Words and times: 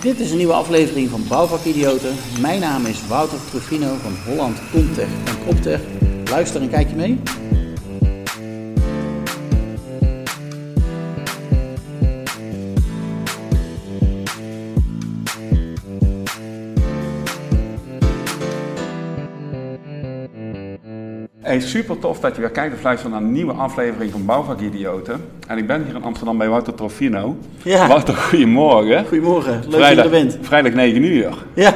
Dit 0.00 0.20
is 0.20 0.30
een 0.30 0.36
nieuwe 0.36 0.52
aflevering 0.52 1.10
van 1.10 1.24
Bouwvakidioten. 1.28 2.14
Mijn 2.40 2.60
naam 2.60 2.86
is 2.86 3.06
Wouter 3.06 3.38
Truffino 3.50 3.96
van 4.02 4.12
Holland 4.26 4.58
Comtech 4.72 5.08
en 5.24 5.38
Proptech. 5.44 5.80
Luister 6.30 6.60
en 6.62 6.68
kijk 6.68 6.88
je 6.88 6.96
mee. 6.96 7.18
Hey, 21.54 21.62
super 21.62 21.98
tof 21.98 22.20
dat 22.20 22.34
je 22.34 22.40
weer 22.40 22.50
kijkt 22.50 22.74
of 22.74 22.82
luistert 22.82 23.12
naar 23.12 23.20
een 23.20 23.32
nieuwe 23.32 23.52
aflevering 23.52 24.10
van 24.10 24.24
Bouwvakidioten. 24.24 25.24
En 25.46 25.58
ik 25.58 25.66
ben 25.66 25.84
hier 25.84 25.94
in 25.94 26.02
Amsterdam 26.02 26.38
bij 26.38 26.48
Wouter 26.48 26.74
Trofino. 26.74 27.36
Ja. 27.62 27.88
Wouter, 27.88 28.14
goedemorgen. 28.14 29.06
Goedemorgen, 29.06 29.52
leuk 29.52 29.62
dat 29.62 29.70
je 29.72 29.76
Vrijdag, 29.76 30.04
er 30.04 30.10
bent. 30.10 30.38
vrijdag 30.40 30.72
9 30.72 31.02
uur. 31.02 31.44
Ja, 31.54 31.74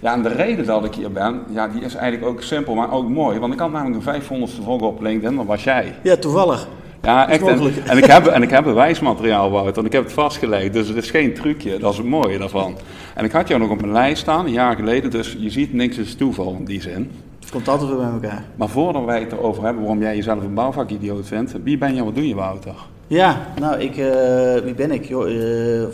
Ja, 0.00 0.12
en 0.12 0.22
de 0.22 0.28
reden 0.28 0.66
dat 0.66 0.84
ik 0.84 0.94
hier 0.94 1.12
ben, 1.12 1.42
ja, 1.50 1.68
die 1.68 1.82
is 1.82 1.94
eigenlijk 1.94 2.32
ook 2.32 2.42
simpel, 2.42 2.74
maar 2.74 2.92
ook 2.92 3.08
mooi. 3.08 3.38
Want 3.38 3.52
ik 3.52 3.58
had 3.58 3.72
namelijk 3.72 4.04
de 4.04 4.20
500ste 4.20 4.64
volger 4.64 4.86
op 4.86 5.02
LinkedIn, 5.02 5.36
dat 5.36 5.46
was 5.46 5.64
jij. 5.64 5.94
ja 6.02 6.16
toevallig. 6.16 6.68
Ja, 7.02 7.28
echt. 7.28 7.46
En 7.86 7.96
ik 7.96 8.04
heb, 8.04 8.26
en 8.26 8.42
ik 8.42 8.50
heb 8.50 8.64
bewijsmateriaal, 8.64 9.50
Wouter, 9.50 9.78
en 9.78 9.84
ik 9.84 9.92
heb 9.92 10.04
het 10.04 10.12
vastgelegd. 10.12 10.72
Dus 10.72 10.88
het 10.88 10.96
is 10.96 11.10
geen 11.10 11.34
trucje, 11.34 11.78
dat 11.78 11.92
is 11.92 11.98
het 11.98 12.06
mooie 12.06 12.38
daarvan. 12.38 12.76
En 13.14 13.24
ik 13.24 13.32
had 13.32 13.48
jou 13.48 13.60
nog 13.60 13.70
op 13.70 13.80
mijn 13.80 13.92
lijst 13.92 14.22
staan, 14.22 14.46
een 14.46 14.52
jaar 14.52 14.76
geleden, 14.76 15.10
dus 15.10 15.36
je 15.38 15.50
ziet 15.50 15.72
niks 15.72 15.98
is 15.98 16.14
toeval 16.14 16.56
in 16.58 16.64
die 16.64 16.80
zin. 16.80 17.10
Het 17.44 17.52
komt 17.52 17.68
altijd 17.68 17.88
weer 17.90 17.98
bij 17.98 18.10
elkaar. 18.12 18.44
Maar 18.56 18.68
voordat 18.68 19.04
wij 19.04 19.20
het 19.20 19.32
erover 19.32 19.64
hebben 19.64 19.82
waarom 19.82 20.00
jij 20.00 20.16
jezelf 20.16 20.42
een 20.42 20.54
bouwvakidioot 20.54 21.26
vindt, 21.26 21.52
wie 21.62 21.78
ben 21.78 21.94
je, 21.94 22.04
wat 22.04 22.14
doe 22.14 22.28
je, 22.28 22.34
Wouter? 22.34 22.74
Ja, 23.06 23.46
nou, 23.60 23.80
ik, 23.80 23.96
eh, 23.96 24.62
wie 24.64 24.74
ben 24.74 24.90
ik? 24.90 25.10
Eh, 25.10 25.18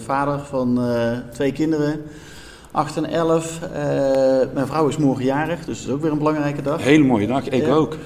vader 0.04 0.38
van 0.38 0.82
eh, 0.84 1.12
twee 1.32 1.52
kinderen, 1.52 2.02
8 2.70 2.96
en 2.96 3.04
11. 3.04 3.60
Eh, 3.62 3.80
mijn 4.54 4.66
vrouw 4.66 4.88
is 4.88 4.96
morgen 4.96 5.24
jarig, 5.24 5.64
dus 5.64 5.78
dat 5.78 5.86
is 5.86 5.92
ook 5.94 6.02
weer 6.02 6.12
een 6.12 6.18
belangrijke 6.18 6.62
dag. 6.62 6.82
Hele 6.82 7.04
mooie 7.04 7.26
dag, 7.26 7.48
ik 7.48 7.68
ook. 7.68 7.96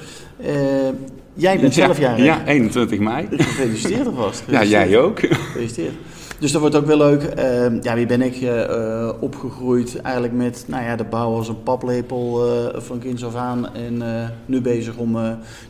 Jij 1.35 1.61
bent 1.61 1.75
zelf 1.75 1.99
jarig. 1.99 2.25
Ja, 2.25 2.47
21 2.47 2.99
mei. 2.99 3.27
Gefeliciteerd 3.31 4.07
alvast. 4.07 4.43
Ja, 4.47 4.65
jij 4.65 4.99
ook. 4.99 5.21
Gefeliciteerd. 5.21 5.95
Dus 6.45 6.53
dat 6.53 6.61
wordt 6.61 6.77
ook 6.77 6.87
wel 6.87 6.97
leuk. 6.97 7.23
Ehm, 7.23 7.79
ja, 7.83 7.95
wie 7.95 8.07
ben 8.07 8.23
ik? 8.23 8.35
eh, 8.37 8.63
eh, 8.63 9.15
opgegroeid 9.21 10.01
eigenlijk 10.01 10.35
met 10.35 10.65
nou 10.69 10.85
ja, 10.85 10.97
de 10.97 11.05
bouw 11.05 11.35
als 11.35 11.49
een 11.49 11.63
paplepel 11.63 12.47
eh, 12.49 12.81
van 12.81 12.99
kinds 12.99 13.25
af 13.25 13.35
aan. 13.35 13.75
En 13.75 14.03
nu 14.47 14.61
bezig 14.61 14.97
om 14.97 15.13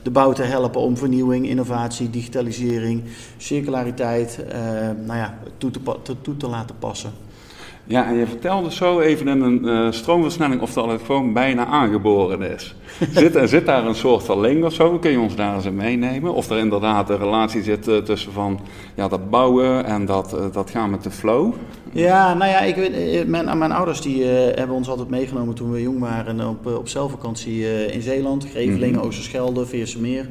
de 0.02 0.10
bouw 0.10 0.32
te 0.32 0.42
helpen 0.42 0.80
om 0.80 0.96
vernieuwing, 0.96 1.48
innovatie, 1.48 2.10
digitalisering, 2.10 3.02
circulariteit 3.36 4.44
eh, 4.48 4.60
nou 5.06 5.18
ja, 5.18 5.38
toe, 5.58 5.70
te- 6.02 6.20
toe 6.20 6.36
te 6.36 6.48
laten 6.48 6.76
passen. 6.78 7.10
Ja, 7.86 8.06
en 8.06 8.14
je 8.14 8.26
vertelde 8.26 8.72
zo 8.72 9.00
even 9.00 9.28
in 9.28 9.40
een 9.40 9.68
eh, 9.68 9.86
stroomversnelling 9.92 10.60
of 10.60 10.72
dat 10.72 10.90
het 10.90 11.00
gewoon 11.06 11.32
bijna 11.32 11.66
aangeboren 11.66 12.52
is. 12.54 12.74
Zit, 13.14 13.34
er- 13.34 13.48
zit 13.48 13.66
daar 13.66 13.86
een 13.86 13.94
soort 13.94 14.22
van 14.24 14.40
link 14.40 14.64
of 14.64 14.72
zo? 14.72 14.98
Kun 14.98 15.10
je 15.10 15.18
ons 15.18 15.36
daar 15.36 15.54
eens 15.54 15.64
in 15.64 15.74
meenemen? 15.74 16.34
Of 16.34 16.50
er 16.50 16.58
inderdaad 16.58 17.10
een 17.10 17.18
relatie 17.18 17.62
zit 17.62 17.88
eh, 17.88 17.96
tussen 17.96 18.32
van 18.32 18.60
ja, 18.94 19.08
dat 19.08 19.30
bouwen 19.30 19.84
en 19.84 20.04
dat, 20.06 20.32
eh, 20.32 20.44
dat 20.52 20.70
gaan 20.70 20.90
met 20.90 21.02
de 21.02 21.10
flow? 21.10 21.52
Ja, 21.92 22.34
nou 22.34 22.50
ja, 22.50 22.60
ik 22.60 22.74
weet, 22.74 23.26
mijn, 23.28 23.58
mijn 23.58 23.72
ouders 23.72 24.00
die, 24.00 24.24
hebben 24.24 24.76
ons 24.76 24.88
altijd 24.88 25.08
meegenomen 25.08 25.54
toen 25.54 25.70
we 25.70 25.82
jong 25.82 25.98
waren 26.00 26.48
op, 26.48 26.66
op 26.66 26.88
zeilvakantie 26.88 27.86
in 27.92 28.02
Zeeland. 28.02 28.46
Greveling, 28.50 28.96
Mhm. 28.96 29.04
Oosterschelde, 29.04 29.66
Veersemeer. 29.66 30.26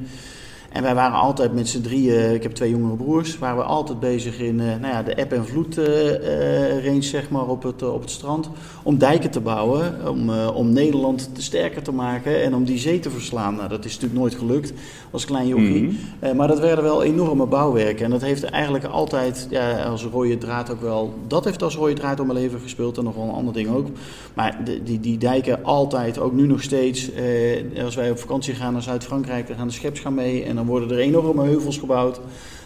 En 0.74 0.84
wij 0.84 0.96
waren 0.96 1.18
altijd 1.20 1.54
met 1.54 1.70
z'n 1.70 1.82
drieën, 1.82 2.34
ik 2.34 2.44
heb 2.44 2.52
twee 2.52 2.70
jongere 2.70 2.96
broers, 2.96 3.38
waren 3.38 3.58
we 3.58 3.64
altijd 3.64 4.00
bezig 4.00 4.40
in 4.40 4.60
eh, 4.60 4.66
nou 4.66 4.94
ja, 4.94 5.04
de 5.04 5.14
eb- 5.14 5.32
en 5.32 5.46
vloed 5.46 5.78
eh, 5.78 6.76
eh, 6.78 6.86
range 6.86 7.02
zeg 7.02 7.30
maar, 7.30 7.48
op, 7.48 7.64
het, 7.64 7.84
op 7.84 8.02
het 8.02 8.10
strand. 8.10 8.50
Om 8.84 8.98
dijken 8.98 9.32
te 9.32 9.40
bouwen, 9.40 10.10
om, 10.10 10.30
om 10.40 10.74
Nederland 10.74 11.30
te 11.36 11.42
sterker 11.42 11.84
te 11.84 11.92
maken 11.92 12.44
en 12.44 12.56
om 12.56 12.64
die 12.64 12.78
zee 12.78 13.00
te 13.00 13.10
verslaan. 13.10 13.56
Nou, 13.56 13.70
dat 13.70 13.86
is 13.86 13.94
natuurlijk 13.94 14.20
nooit 14.20 14.36
gelukt 14.36 14.74
als 15.12 15.26
klein 15.26 15.48
jochie. 15.48 15.98
Mhm. 16.20 16.36
Maar 16.36 16.48
dat 16.48 16.60
werden 16.60 16.84
wel 16.84 17.04
enorme 17.04 17.46
bouwwerken. 17.46 18.06
En 18.06 18.12
dat 18.12 18.22
heeft 18.22 18.44
eigenlijk 18.44 18.86
altijd 18.86 19.48
ja, 19.50 19.84
als 19.84 20.04
rode 20.04 20.38
draad 20.38 20.72
ook 20.72 20.82
wel. 20.82 21.14
Dat 21.28 21.46
heeft 21.46 21.64
als 21.64 21.76
rode 21.76 21.94
draad 21.94 22.18
door 22.18 22.26
mijn 22.26 22.40
leven 22.40 22.60
gespeeld 22.60 22.98
en 22.98 23.04
nog 23.04 23.16
wel 23.16 23.24
een 23.24 23.34
ander 23.34 23.54
ding 23.54 23.70
ook. 23.70 23.88
Maar 24.34 24.62
de, 24.66 24.84
die, 24.84 25.00
die 25.00 25.18
dijken 25.18 25.64
altijd, 25.64 26.20
ook 26.20 26.34
nu 26.34 26.48
nog 26.48 26.62
steeds. 26.62 27.12
eh, 27.12 27.84
als 27.84 27.96
wij 27.96 28.12
op 28.12 28.20
vakantie 28.20 28.54
gaan 28.54 28.74
naar 28.74 28.82
Zuid-Frankrijk, 28.82 29.48
dan 29.48 29.56
gaan 29.58 29.68
de 29.68 29.74
scheps 29.74 30.00
gaan 30.00 30.14
mee. 30.14 30.44
En 30.44 30.58
dan 30.64 30.72
worden 30.72 30.98
er 30.98 31.04
enorme 31.04 31.44
heuvels 31.44 31.78
gebouwd. 31.78 32.20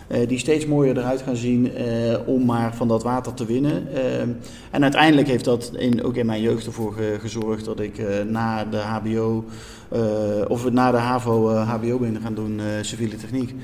eh, 0.07 0.27
die 0.27 0.37
steeds 0.39 0.65
mooier 0.65 0.97
eruit 0.97 1.21
gaan 1.21 1.35
zien 1.35 1.75
eh, 1.75 2.17
om 2.25 2.45
maar 2.45 2.75
van 2.75 2.87
dat 2.87 3.03
water 3.03 3.33
te 3.33 3.45
winnen. 3.45 3.87
Eh, 3.93 4.19
en 4.71 4.83
uiteindelijk 4.83 5.27
heeft 5.27 5.45
dat 5.45 5.71
in, 5.77 6.03
ook 6.03 6.15
in 6.15 6.25
mijn 6.25 6.41
jeugd 6.41 6.65
ervoor 6.65 6.93
ge- 6.93 7.17
gezorgd 7.19 7.65
dat 7.65 7.79
ik 7.79 8.01
na 8.29 8.65
de 8.65 8.77
HBO 8.77 9.43
of 10.47 10.71
na 10.71 10.91
de 10.91 10.97
HAVO 10.97 11.49
HBO 11.55 11.97
ben 11.99 12.19
gaan 12.21 12.33
doen, 12.33 12.59
civiele 12.81 13.15
techniek. 13.15 13.55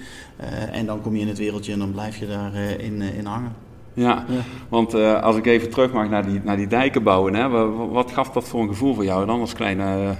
En 0.72 0.86
dan 0.86 1.02
kom 1.02 1.16
je 1.16 1.22
in 1.22 1.28
het 1.28 1.38
wereldje 1.38 1.74
en 1.74 1.80
dan 1.80 1.92
blijf 1.92 2.18
je 2.18 2.28
daar 2.28 2.54
eh, 2.54 2.86
in, 2.86 3.26
hangen. 3.26 3.52
Ja, 3.94 4.26
Ja. 4.28 4.42
want 4.70 4.94
als 5.22 5.36
ik 5.36 5.46
even 5.46 5.70
terug 5.70 5.94
mag 5.94 6.10
naar 6.10 6.26
die, 6.26 6.42
naar 6.44 6.58
die 6.58 6.68
dijken 6.68 7.04
bouwen, 7.04 7.36
hè, 7.36 7.50
wa- 7.50 7.68
wa- 7.70 7.88
wat 7.88 8.12
gaf 8.12 8.30
dat 8.30 8.48
voor 8.48 8.62
een 8.62 8.68
gevoel 8.68 8.94
voor 8.94 9.04
jou 9.06 9.26
dan 9.26 9.40
als 9.40 9.54
kleine 9.54 10.14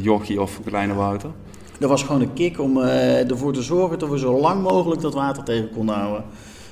jochie 0.00 0.40
of 0.42 0.60
kleine 0.64 0.94
Wouter? 0.94 1.30
Dat 1.78 1.88
was 1.88 2.02
gewoon 2.02 2.20
een 2.20 2.32
kick 2.32 2.60
om 2.60 2.82
eh, 2.82 3.30
ervoor 3.30 3.52
te 3.52 3.62
zorgen 3.62 3.98
dat 3.98 4.08
we 4.08 4.18
zo 4.18 4.40
lang 4.40 4.62
mogelijk 4.62 5.00
dat 5.00 5.14
water 5.14 5.42
tegen 5.42 5.70
konden 5.70 5.94
houden. 5.94 6.24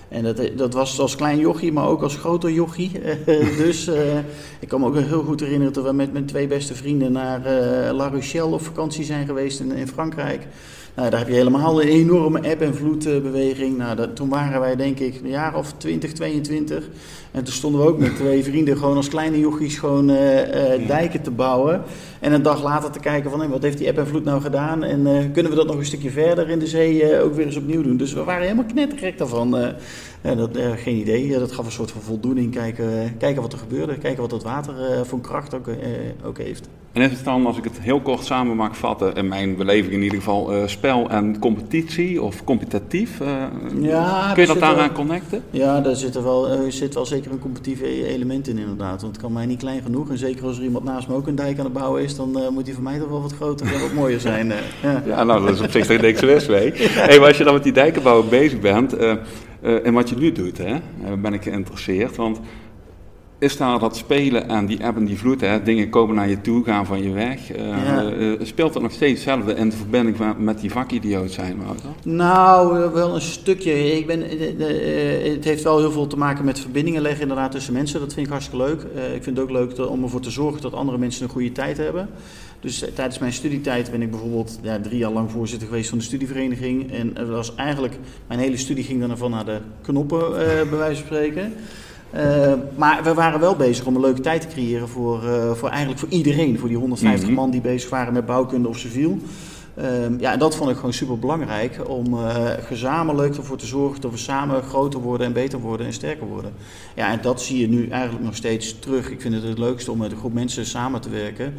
En 0.08 0.22
dat, 0.22 0.40
dat 0.56 0.74
was 0.74 1.00
als 1.00 1.16
klein 1.16 1.38
jochie, 1.38 1.72
maar 1.72 1.86
ook 1.86 2.02
als 2.02 2.16
groter 2.16 2.50
jochie. 2.50 2.90
dus 3.64 3.86
eh, 3.86 4.18
ik 4.60 4.68
kan 4.68 4.80
me 4.80 4.86
ook 4.86 4.96
heel 4.96 5.22
goed 5.22 5.40
herinneren 5.40 5.72
dat 5.72 5.84
we 5.84 5.92
met 5.92 6.12
mijn 6.12 6.26
twee 6.26 6.46
beste 6.46 6.74
vrienden 6.74 7.12
naar 7.12 7.44
eh, 7.44 7.94
La 7.94 8.08
Rochelle 8.08 8.54
op 8.54 8.62
vakantie 8.62 9.04
zijn 9.04 9.26
geweest 9.26 9.60
in, 9.60 9.72
in 9.72 9.88
Frankrijk. 9.88 10.46
Nou, 10.96 11.10
daar 11.10 11.18
heb 11.18 11.28
je 11.28 11.34
helemaal 11.34 11.82
een 11.82 11.88
enorme 11.88 12.40
eb- 12.40 12.60
en 12.60 12.74
vloedbeweging. 12.74 13.76
Nou, 13.76 13.96
dat, 13.96 14.16
toen 14.16 14.28
waren 14.28 14.60
wij 14.60 14.76
denk 14.76 14.98
ik 14.98 15.20
een 15.22 15.28
jaar 15.28 15.54
of 15.54 15.72
20, 15.72 16.12
22. 16.12 16.88
En 17.30 17.44
toen 17.44 17.54
stonden 17.54 17.80
we 17.80 17.86
ook 17.86 17.98
met 17.98 18.16
twee 18.16 18.44
vrienden 18.44 18.76
gewoon 18.76 18.96
als 18.96 19.08
kleine 19.08 19.38
jochies 19.38 19.78
gewoon 19.78 20.10
eh, 20.10 20.74
eh, 20.74 20.86
dijken 20.86 21.22
te 21.22 21.30
bouwen. 21.30 21.82
En 22.20 22.32
een 22.32 22.42
dag 22.42 22.62
later 22.62 22.90
te 22.90 22.98
kijken 22.98 23.30
van 23.30 23.40
hé, 23.40 23.48
wat 23.48 23.62
heeft 23.62 23.78
die 23.78 23.86
eb 23.86 23.98
en 23.98 24.06
vloed 24.06 24.24
nou 24.24 24.40
gedaan? 24.40 24.84
En 24.84 25.06
eh, 25.06 25.24
kunnen 25.32 25.52
we 25.52 25.58
dat 25.58 25.66
nog 25.66 25.76
een 25.76 25.84
stukje 25.84 26.10
verder 26.10 26.48
in 26.48 26.58
de 26.58 26.66
zee 26.66 27.20
ook 27.22 27.34
weer 27.34 27.46
eens 27.46 27.56
opnieuw 27.56 27.82
doen? 27.82 27.96
Dus 27.96 28.12
we 28.12 28.24
waren 28.24 28.42
helemaal 28.42 28.64
knettergek 28.64 29.18
daarvan. 29.18 29.50
dat, 30.22 30.58
geen 30.76 30.96
idee. 30.96 31.38
Dat 31.38 31.52
gaf 31.52 31.66
een 31.66 31.72
soort 31.72 31.90
van 31.90 32.02
voldoening. 32.02 32.54
Kijken, 32.54 33.16
kijken 33.18 33.42
wat 33.42 33.52
er 33.52 33.58
gebeurde. 33.58 33.98
Kijken 33.98 34.22
wat 34.22 34.30
het 34.30 34.42
water 34.42 34.74
voor 35.06 35.20
kracht 35.20 35.54
ook, 35.54 35.68
ook 36.24 36.38
heeft. 36.38 36.68
En 36.96 37.02
is 37.02 37.10
het 37.10 37.24
dan, 37.24 37.46
als 37.46 37.56
ik 37.58 37.64
het 37.64 37.80
heel 37.80 38.00
kort 38.00 38.24
samen 38.24 38.56
mag 38.56 38.76
vatten, 38.76 39.14
in 39.14 39.28
mijn 39.28 39.56
beleving 39.56 39.92
in 39.92 40.02
ieder 40.02 40.18
geval, 40.18 40.52
eh, 40.52 40.66
spel 40.66 41.08
en 41.10 41.38
competitie 41.38 42.22
of 42.22 42.44
competitief? 42.44 43.20
eh, 43.20 43.28
Ja, 43.80 44.30
kun 44.32 44.42
je 44.42 44.48
dat 44.48 44.58
daaraan 44.60 44.92
connecten? 44.92 45.42
Ja, 45.50 45.80
daar 45.80 45.96
zit 45.96 46.14
er 46.14 46.22
wel, 46.22 46.48
er 46.48 46.72
zit 46.72 46.94
wel 46.94 47.06
zeker 47.06 47.30
een 47.32 47.38
competitief 47.38 47.80
e- 47.80 48.04
element 48.06 48.48
in 48.48 48.58
inderdaad. 48.58 49.00
Want 49.02 49.12
het 49.14 49.22
kan 49.24 49.32
mij 49.32 49.46
niet 49.46 49.58
klein 49.58 49.82
genoeg. 49.82 50.10
En 50.10 50.18
zeker 50.18 50.44
als 50.46 50.56
er 50.58 50.64
iemand 50.64 50.84
naast 50.84 51.08
me 51.08 51.14
ook 51.14 51.26
een 51.26 51.34
dijk 51.34 51.58
aan 51.58 51.64
het 51.64 51.72
bouwen 51.74 52.02
is, 52.02 52.16
dan 52.16 52.38
eh, 52.40 52.48
moet 52.48 52.64
die 52.64 52.74
voor 52.74 52.82
mij 52.82 52.98
toch 52.98 53.08
wel 53.08 53.22
wat 53.22 53.32
groter 53.34 53.66
en 53.74 53.80
wat 53.80 53.92
mooier 53.92 54.20
zijn. 54.20 54.52
eh. 54.52 54.58
ja. 54.82 55.02
Ja, 55.06 55.24
nou, 55.24 55.44
dat 55.46 55.54
is 55.54 55.60
op 55.60 55.70
zich 55.70 55.86
toch 55.86 56.00
niks 56.00 56.20
mis 56.22 56.46
mee. 56.46 56.72
Hey, 57.08 57.18
maar 57.18 57.28
als 57.28 57.38
je 57.38 57.44
dan 57.44 57.54
met 57.54 57.62
die 57.62 57.72
dijkenbouw 57.72 58.22
bezig 58.22 58.60
bent, 58.60 58.92
eh, 58.96 59.10
eh, 59.60 59.86
en 59.86 59.92
wat 59.94 60.08
je 60.08 60.16
nu 60.16 60.32
doet, 60.32 60.58
hè, 60.58 60.64
eh, 60.74 60.80
ben 61.22 61.32
ik 61.32 61.42
geïnteresseerd. 61.42 62.16
Want 62.16 62.40
is 63.38 63.56
daar 63.56 63.78
dat 63.78 63.96
spelen 63.96 64.48
en 64.48 64.66
die 64.66 64.78
eb 64.82 64.96
en 64.96 65.04
die 65.04 65.18
vloed, 65.18 65.40
hè, 65.40 65.62
dingen 65.62 65.90
komen 65.90 66.14
naar 66.14 66.28
je 66.28 66.40
toe, 66.40 66.64
gaan 66.64 66.86
van 66.86 67.02
je 67.02 67.10
weg. 67.10 67.52
eh, 67.52 67.66
Ja. 67.66 68.10
eh, 68.10 68.32
speelt 68.42 68.72
dat 68.72 68.82
nog 68.82 68.92
steeds 68.92 69.24
hetzelfde 69.24 69.54
in 69.54 69.68
de 69.70 69.76
verbinding 69.76 70.16
met 70.38 70.60
die 70.60 70.70
vakidioot 70.70 71.30
zijn, 71.30 71.56
Wouter? 71.64 71.88
Nou, 72.04 72.82
eh, 72.82 72.92
wel 72.92 73.14
een 73.14 73.20
stukje. 73.20 73.96
Ik 73.96 74.06
ben, 74.06 74.20
de- 74.20 74.54
de- 74.58 74.66
eh, 74.66 75.32
het 75.32 75.44
heeft 75.44 75.62
wel 75.62 75.78
heel 75.78 75.90
veel 75.92 76.06
te 76.06 76.16
maken 76.18 76.44
met 76.44 76.60
verbindingen 76.60 77.02
leggen 77.02 77.22
inderdaad 77.22 77.50
tussen 77.52 77.72
mensen. 77.72 78.00
Dat 78.00 78.12
vind 78.12 78.26
ik 78.26 78.32
hartstikke 78.32 78.64
leuk. 78.64 78.82
Eh, 78.94 79.14
ik 79.14 79.22
vind 79.22 79.36
het 79.36 79.44
ook 79.46 79.52
leuk 79.52 79.70
te- 79.72 79.88
om 79.88 80.02
ervoor 80.02 80.20
te 80.20 80.30
zorgen 80.30 80.60
dat 80.62 80.74
andere 80.74 80.98
mensen 80.98 81.24
een 81.24 81.30
goede 81.30 81.52
tijd 81.52 81.76
hebben. 81.76 82.08
Dus 82.60 82.82
eh, 82.82 82.88
tijdens 82.94 83.18
mijn 83.18 83.32
studietijd 83.32 83.90
ben 83.90 84.02
ik 84.02 84.10
bijvoorbeeld 84.10 84.58
ja, 84.62 84.80
drie 84.80 84.98
jaar 84.98 85.12
lang 85.12 85.30
voorzitter 85.30 85.68
geweest 85.68 85.88
van 85.88 85.98
de 85.98 86.04
studievereniging. 86.04 86.92
En 86.92 87.12
dat 87.14 87.28
was 87.28 87.54
eigenlijk, 87.54 87.98
mijn 88.26 88.40
hele 88.40 88.56
studie 88.56 88.84
ging 88.84 89.00
dan 89.00 89.10
ervan 89.10 89.30
naar 89.30 89.44
de 89.44 89.58
knoppen, 89.82 90.26
eh, 90.40 90.68
bij 90.68 90.78
wijze 90.78 90.96
van 91.04 91.06
spreken. 91.06 91.52
Eh, 92.16 92.52
maar 92.74 93.02
we 93.02 93.14
waren 93.14 93.40
wel 93.40 93.56
bezig 93.56 93.86
om 93.86 93.94
een 93.94 94.00
leuke 94.00 94.20
tijd 94.20 94.40
te 94.40 94.46
creëren 94.46 94.88
voor, 94.88 95.24
eh, 95.24 95.52
voor 95.52 95.68
eigenlijk 95.68 96.00
voor 96.00 96.08
iedereen. 96.08 96.58
Voor 96.58 96.68
die 96.68 96.76
150 96.76 97.28
Mhm. 97.28 97.36
man 97.36 97.50
die 97.50 97.60
bezig 97.60 97.90
waren 97.90 98.12
met 98.12 98.26
bouwkunde 98.26 98.68
of 98.68 98.78
civiel. 98.78 99.18
Ehm, 99.74 100.14
ja, 100.18 100.32
en 100.32 100.38
dat 100.38 100.56
vond 100.56 100.70
ik 100.70 100.76
gewoon 100.76 100.92
super 100.92 101.18
belangrijk 101.18 101.88
om 101.88 102.14
eh, 102.14 102.44
gezamenlijk 102.60 103.36
ervoor 103.36 103.56
te 103.56 103.66
zorgen 103.66 104.00
dat 104.00 104.10
we 104.10 104.16
samen 104.16 104.62
groter 104.62 105.00
worden 105.00 105.26
en 105.26 105.32
beter 105.32 105.58
worden 105.60 105.86
en 105.86 105.92
sterker 105.92 106.26
worden. 106.26 106.52
Ja, 106.94 107.10
en 107.10 107.18
dat 107.22 107.42
zie 107.42 107.58
je 107.60 107.68
nu 107.68 107.88
eigenlijk 107.88 108.24
nog 108.24 108.36
steeds 108.36 108.78
terug. 108.78 109.10
Ik 109.10 109.20
vind 109.20 109.34
het 109.34 109.42
het 109.42 109.58
leukste 109.58 109.90
om 109.90 109.98
met 109.98 110.10
een 110.10 110.18
groep 110.18 110.32
mensen 110.32 110.66
samen 110.66 111.00
te 111.00 111.10
werken, 111.10 111.54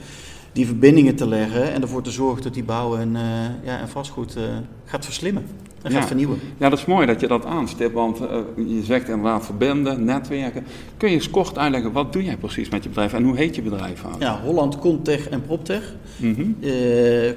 die 0.57 0.65
verbindingen 0.65 1.15
te 1.15 1.27
leggen 1.27 1.73
en 1.73 1.81
ervoor 1.81 2.01
te 2.01 2.11
zorgen 2.11 2.43
dat 2.43 2.53
die 2.53 2.63
bouw 2.63 2.95
en, 2.97 3.15
eh, 3.15 3.21
ja, 3.63 3.79
en 3.79 3.89
vastgoed 3.89 4.35
eh, 4.35 4.43
gaat 4.85 5.05
verslimmen. 5.05 5.45
en 5.81 5.91
Ja. 5.91 5.99
gaat 5.99 6.07
vernieuwen. 6.07 6.39
Ja, 6.57 6.69
dat 6.69 6.79
is 6.79 6.85
mooi 6.85 7.05
dat 7.05 7.19
je 7.19 7.27
dat 7.27 7.45
aanstipt, 7.45 7.93
want 7.93 8.19
eh, 8.19 8.37
je 8.55 8.83
zegt 8.83 9.07
inderdaad 9.09 9.45
verbinden, 9.45 10.03
netwerken. 10.03 10.65
Kun 10.97 11.09
je 11.09 11.15
eens 11.15 11.29
kort 11.29 11.57
uitleggen, 11.57 11.91
wat 11.91 12.13
doe 12.13 12.23
jij 12.23 12.37
precies 12.37 12.69
met 12.69 12.83
je 12.83 12.89
bedrijf 12.89 13.13
en 13.13 13.23
hoe 13.23 13.35
heet 13.35 13.55
je 13.55 13.61
bedrijf? 13.61 14.03
Ja, 14.19 14.39
Holland 14.41 14.79
Contech 14.79 15.29
en 15.29 15.41
PropTech. 15.41 15.93
Mhm. 16.17 16.43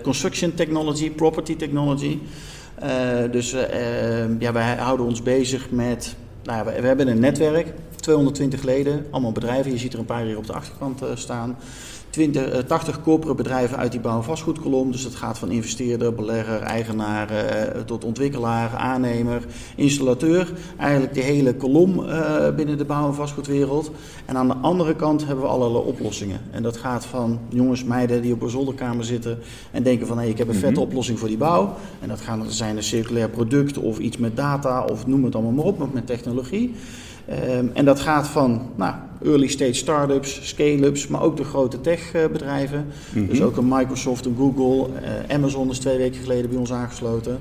Construction 0.03 0.55
technology, 0.55 1.11
property 1.11 1.57
technology. 1.57 2.19
Dus 3.31 3.53
eh, 3.53 4.23
eh, 4.23 4.31
ja, 4.39 4.53
wij 4.53 4.77
houden 4.77 5.07
ons 5.07 5.23
bezig 5.23 5.71
met. 5.71 6.17
Nou, 6.45 6.59
ja, 6.59 6.73
we, 6.73 6.81
we 6.81 6.87
hebben 6.87 7.09
een 7.09 7.19
netwerk, 7.21 7.73
220 7.97 8.63
leden, 8.63 9.07
allemaal 9.11 9.33
bedrijven. 9.33 9.73
Je 9.73 9.79
ziet 9.79 9.93
er 9.93 9.99
een 9.99 10.05
paar 10.05 10.25
hier 10.25 10.37
op 10.37 10.47
de 10.47 10.53
achterkant 10.53 11.03
staan. 11.15 11.57
20, 12.11 12.49
eh, 12.49 12.59
80 12.59 13.03
corporate 13.03 13.43
bedrijven 13.43 13.77
uit 13.77 13.91
die 13.93 14.01
bouw- 14.01 14.17
en 14.17 14.25
vastgoedkolom. 14.25 14.93
Dus 14.93 15.03
dat 15.03 15.15
gaat 15.15 15.39
van 15.39 15.51
investeerder, 15.51 16.15
belegger, 16.15 16.61
eigenaar 16.61 17.31
eh, 17.31 17.81
tot 17.81 18.05
ontwikkelaar, 18.05 18.77
aannemer, 18.77 19.45
installateur. 19.77 20.53
Eigenlijk 20.79 21.15
de 21.15 21.21
hele 21.21 21.55
kolom 21.55 22.05
eh, 22.05 22.55
binnen 22.55 22.79
de 22.79 22.85
bouw- 22.85 23.07
en 23.07 23.15
vastgoedwereld. 23.15 23.91
En 24.25 24.37
aan 24.37 24.49
de 24.49 24.55
andere 24.55 24.97
kant 24.97 25.27
hebben 25.27 25.45
we 25.45 25.51
allerlei 25.51 25.85
oplossingen. 25.85 26.41
En 26.51 26.63
dat 26.63 26.77
gaat 26.77 27.07
van 27.07 27.39
jongens, 27.49 27.85
meiden 27.85 28.23
die 28.23 28.33
op 28.33 28.43
een 28.43 28.51
zolderkamer 28.51 29.05
zitten 29.05 29.39
en 29.71 29.83
denken 29.83 30.07
van 30.07 30.19
hé, 30.19 30.27
ik 30.27 30.39
heb 30.39 30.49
een 30.49 30.55
vette 30.55 30.81
Mhm. 30.81 30.89
oplossing 30.89 31.19
voor 31.19 31.29
die 31.29 31.37
bouw. 31.37 31.75
En 32.01 32.09
dat 32.09 32.21
gaan, 32.21 32.45
zijn 32.49 32.77
een 32.77 32.83
circulair 32.83 33.29
product 33.29 33.79
of 33.79 33.99
iets 33.99 34.17
met 34.17 34.37
data 34.37 34.85
of 34.85 35.07
noem 35.07 35.25
het 35.25 35.35
allemaal 35.35 35.53
maar 35.53 35.65
op, 35.65 35.93
met 35.93 36.07
technologie. 36.07 36.75
Ehm, 37.31 37.67
en 37.73 37.85
dat 37.85 38.01
gaat 38.01 38.29
van 38.29 38.63
nou, 38.77 38.95
early 39.25 39.47
stage 39.47 39.75
startups, 39.75 40.49
scale-ups, 40.49 41.07
maar 41.07 41.23
ook 41.23 41.37
de 41.37 41.45
grote 41.45 41.81
techbedrijven. 41.81 42.87
Mhm. 43.15 43.27
Dus 43.27 43.43
ook 43.43 43.57
een 43.57 43.69
Microsoft, 43.69 44.27
een 44.27 44.37
Google, 44.39 44.89
eh, 45.03 45.35
Amazon 45.35 45.71
is 45.71 45.79
twee 45.79 45.97
weken 45.97 46.21
geleden 46.21 46.51
bij 46.51 46.59
ons 46.59 46.73
aangesloten. 46.73 47.39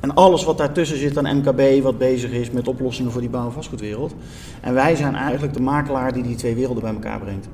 En 0.00 0.14
alles 0.14 0.44
wat 0.44 0.58
daartussen 0.58 0.98
zit 0.98 1.18
aan 1.18 1.36
MKB, 1.36 1.82
wat 1.82 1.98
bezig 1.98 2.30
is 2.30 2.50
met 2.50 2.68
oplossingen 2.68 3.12
voor 3.12 3.20
die 3.20 3.30
bouw- 3.30 3.46
en 3.46 3.52
vastgoedwereld. 3.52 4.14
En 4.60 4.74
wij 4.74 4.96
zijn 4.96 5.14
eigenlijk 5.14 5.54
de 5.54 5.62
makelaar 5.62 6.12
die 6.12 6.22
die 6.22 6.36
twee 6.36 6.54
werelden 6.54 6.82
bij 6.82 6.92
elkaar 6.92 7.20
brengt. 7.20 7.48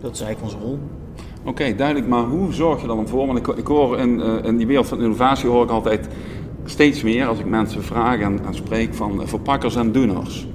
Dat 0.00 0.14
is 0.14 0.20
eigenlijk 0.20 0.54
onze 0.54 0.66
rol. 0.66 0.78
Oké, 1.44 1.74
duidelijk, 1.74 2.08
maar 2.08 2.24
hoe 2.24 2.52
zorg 2.52 2.80
je 2.80 2.86
dan 2.86 3.08
voor? 3.08 3.26
Want 3.26 3.38
ik, 3.38 3.46
ik 3.46 3.66
hoor 3.66 3.98
in, 3.98 4.20
eh, 4.20 4.44
in 4.44 4.56
die 4.56 4.66
wereld 4.66 4.86
van 4.86 5.02
innovatie 5.02 5.48
hoor 5.48 5.64
ik 5.64 5.70
altijd 5.70 6.08
steeds 6.64 7.02
meer 7.02 7.26
als 7.26 7.38
ik 7.38 7.46
mensen 7.46 7.82
vraag 7.82 8.20
en, 8.20 8.44
en 8.46 8.54
spreek 8.54 8.94
van 8.94 9.20
eh, 9.20 9.26
verpakkers 9.26 9.76
en 9.76 9.92
doeners. 9.92 10.46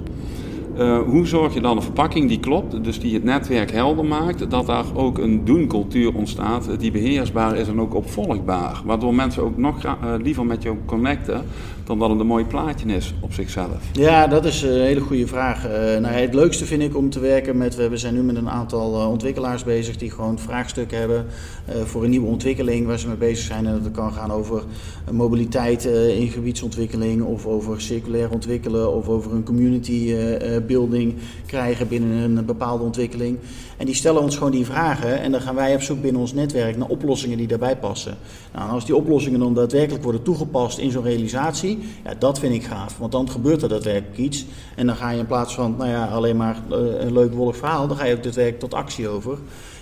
Eh, 0.80 0.98
hoe 0.98 1.26
zorg 1.26 1.54
je 1.54 1.60
dan 1.60 1.76
een 1.76 1.82
verpakking 1.82 2.28
die 2.28 2.40
klopt, 2.40 2.84
dus 2.84 3.00
die 3.00 3.14
het 3.14 3.24
netwerk 3.24 3.70
helder 3.70 4.04
maakt, 4.04 4.50
dat 4.50 4.66
daar 4.66 4.84
ook 4.94 5.18
een 5.18 5.44
doencultuur 5.44 6.14
ontstaat 6.14 6.68
eh, 6.68 6.78
die 6.78 6.90
beheersbaar 6.90 7.56
is 7.56 7.68
en 7.68 7.80
ook 7.80 7.94
opvolgbaar, 7.94 8.82
waardoor 8.84 9.14
mensen 9.14 9.42
ook 9.42 9.56
nog 9.56 9.84
eh, 9.84 9.94
liever 10.22 10.46
met 10.46 10.62
jou 10.62 10.76
connecten 10.86 11.44
dan 11.90 11.98
dat 11.98 12.10
het 12.10 12.20
een 12.20 12.26
mooi 12.26 12.44
plaatje 12.44 12.86
is 12.86 13.14
op 13.20 13.32
zichzelf. 13.32 13.78
Ja, 13.92 14.26
dat 14.26 14.44
is 14.44 14.62
een 14.62 14.80
hele 14.80 15.00
goede 15.00 15.26
vraag. 15.26 15.66
Eh, 15.66 15.72
nou, 16.00 16.06
het 16.06 16.34
leukste 16.34 16.64
vind 16.64 16.82
ik 16.82 16.96
om 16.96 17.10
te 17.10 17.20
werken 17.20 17.56
met, 17.56 17.88
we 17.88 17.96
zijn 17.96 18.14
nu 18.14 18.22
met 18.22 18.36
een 18.36 18.50
aantal 18.50 19.00
eh, 19.00 19.10
ontwikkelaars 19.10 19.64
bezig 19.64 19.96
die 19.96 20.10
gewoon 20.10 20.38
vraagstukken 20.38 20.98
hebben 20.98 21.26
eh, 21.64 21.82
voor 21.84 22.04
een 22.04 22.10
nieuwe 22.10 22.26
ontwikkeling 22.26 22.86
waar 22.86 22.98
ze 22.98 23.06
mee 23.06 23.16
bezig 23.16 23.44
zijn. 23.44 23.66
En 23.66 23.80
dat 23.82 23.92
kan 23.92 24.12
gaan 24.12 24.32
over 24.32 24.62
eh, 25.04 25.12
mobiliteit 25.12 25.86
eh, 25.86 26.20
in 26.20 26.28
gebiedsontwikkeling 26.28 27.22
of 27.22 27.46
over 27.46 27.80
circulair 27.80 28.30
ontwikkelen 28.30 28.94
of 28.94 29.08
over 29.08 29.32
een 29.32 29.44
community 29.44 29.92
eh, 29.92 30.56
eh, 30.56 30.64
building 30.64 31.14
krijgen 31.46 31.88
binnen 31.88 32.36
een 32.36 32.44
bepaalde 32.44 32.84
ontwikkeling. 32.84 33.38
En 33.76 33.86
die 33.86 33.94
stellen 33.94 34.22
ons 34.22 34.36
gewoon 34.36 34.52
die 34.52 34.64
vragen 34.64 35.20
en 35.20 35.32
dan 35.32 35.40
gaan 35.40 35.54
wij 35.54 35.74
op 35.74 35.82
zoek 35.82 36.02
binnen 36.02 36.20
ons 36.20 36.32
netwerk 36.32 36.76
naar 36.76 36.88
oplossingen 36.88 37.38
die 37.38 37.46
daarbij 37.46 37.76
passen. 37.76 38.16
Nou, 38.54 38.70
als 38.70 38.86
die 38.86 38.96
oplossingen 38.96 39.40
dan 39.40 39.54
daadwerkelijk 39.54 40.02
worden 40.02 40.22
toegepast 40.22 40.78
in 40.78 40.90
zo'n 40.90 41.02
realisatie, 41.02 41.78
ja, 42.04 42.14
dat 42.18 42.38
vind 42.38 42.54
ik 42.54 42.64
gaaf. 42.64 42.98
Want 42.98 43.12
dan 43.12 43.30
gebeurt 43.30 43.62
er 43.62 43.68
daadwerkelijk 43.68 44.18
iets. 44.18 44.46
En 44.76 44.86
dan 44.86 44.96
ga 44.96 45.10
je 45.10 45.18
in 45.18 45.26
plaats 45.26 45.54
van 45.54 45.74
nou 45.78 45.90
ja, 45.90 46.06
alleen 46.06 46.36
maar 46.36 46.56
eh, 46.70 46.78
een 46.78 47.12
leuk 47.12 47.32
wollig 47.32 47.56
verhaal, 47.56 47.88
dan 47.88 47.96
ga 47.96 48.04
je 48.04 48.16
ook 48.16 48.22
daadwerkelijk 48.22 48.60
tot 48.60 48.74
actie 48.74 49.08
over. 49.08 49.38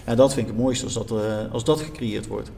Ja, 0.07 0.15
dat 0.15 0.35
vind 0.35 0.47
ik 0.47 0.53
het 0.53 0.63
mooiste 0.63 0.85
als 0.85 0.95
dat, 0.95 1.11
eh, 1.11 1.53
als 1.53 1.65
dat 1.65 1.81
gecreëerd 1.81 2.27
wordt. 2.27 2.51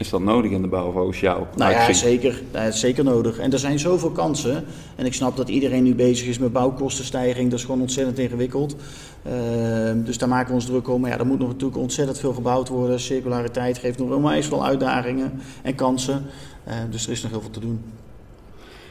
Is 0.00 0.10
dat 0.10 0.20
nodig 0.20 0.50
in 0.50 0.62
de 0.62 0.68
bouw 0.68 0.92
volgens 0.92 1.20
jou? 1.20 1.44
Nou 1.56 1.72
ja, 1.72 1.92
zeker. 1.92 2.42
Het 2.50 2.74
is 2.74 2.80
zeker 2.80 3.04
nodig. 3.04 3.38
En 3.38 3.52
er 3.52 3.58
zijn 3.58 3.78
zoveel 3.78 4.10
kansen. 4.10 4.64
En 4.96 5.06
ik 5.06 5.14
snap 5.14 5.36
dat 5.36 5.48
iedereen 5.48 5.82
nu 5.82 5.94
bezig 5.94 6.26
is 6.26 6.38
met 6.38 6.52
bouwkostenstijging. 6.52 7.50
Dat 7.50 7.58
is 7.58 7.64
gewoon 7.64 7.80
ontzettend 7.80 8.18
ingewikkeld. 8.18 8.76
Ehm, 9.22 10.02
dus 10.02 10.18
daar 10.18 10.28
maken 10.28 10.48
we 10.48 10.54
ons 10.54 10.64
druk 10.64 10.88
om. 10.88 11.00
Maar 11.00 11.10
ja, 11.10 11.18
er 11.18 11.26
moet 11.26 11.38
nog 11.38 11.48
natuurlijk 11.48 11.80
ontzettend 11.80 12.18
veel 12.18 12.32
gebouwd 12.32 12.68
worden. 12.68 13.00
Circulariteit 13.00 13.78
geeft 13.78 13.98
nog 13.98 14.10
onwijs 14.10 14.46
veel 14.46 14.64
uitdagingen 14.64 15.40
en 15.62 15.74
kansen. 15.74 16.26
Eh, 16.64 16.74
dus 16.90 17.06
er 17.06 17.12
is 17.12 17.22
nog 17.22 17.30
heel 17.30 17.40
veel 17.40 17.50
te 17.50 17.60
doen. 17.60 17.80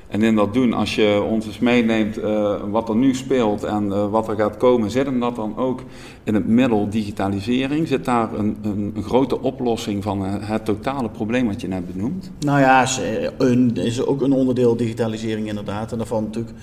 En 0.10 0.24
in 0.24 0.36
dat 0.36 0.54
doen, 0.54 0.74
als 0.74 0.96
je 0.96 1.24
ons 1.30 1.46
eens 1.46 1.60
meeneemt 1.60 2.18
eh, 2.18 2.56
wat 2.70 2.90
er 2.90 2.96
nu 2.96 3.16
speelt 3.16 3.64
en 3.64 3.92
eh, 3.92 4.10
wat 4.10 4.28
er 4.28 4.36
gaat 4.36 4.58
komen, 4.58 4.92
zit 4.92 5.06
hem 5.06 5.20
dat 5.20 5.36
dan 5.36 5.58
ook 5.58 5.84
in 6.24 6.34
het 6.34 6.48
middel 6.48 6.90
digitalisering? 6.90 7.88
Zit 7.88 8.06
daar 8.06 8.34
een, 8.34 8.58
een, 8.62 8.92
een 8.96 9.04
grote 9.04 9.42
oplossing 9.42 10.04
van 10.04 10.26
eh, 10.26 10.34
het 10.40 10.66
totale 10.66 11.10
probleem 11.10 11.48
wat 11.48 11.62
je 11.62 11.68
net 11.68 11.94
benoemt? 11.94 12.32
Nou 12.40 12.60
ja, 12.60 12.82
is, 12.82 13.00
een, 13.38 13.76
is 13.76 14.06
ook 14.06 14.22
een 14.22 14.32
onderdeel 14.32 14.76
digitalisering 14.76 15.48
inderdaad. 15.48 15.92
En 15.92 15.98
daarvan 15.98 16.24
natuurlijk 16.24 16.56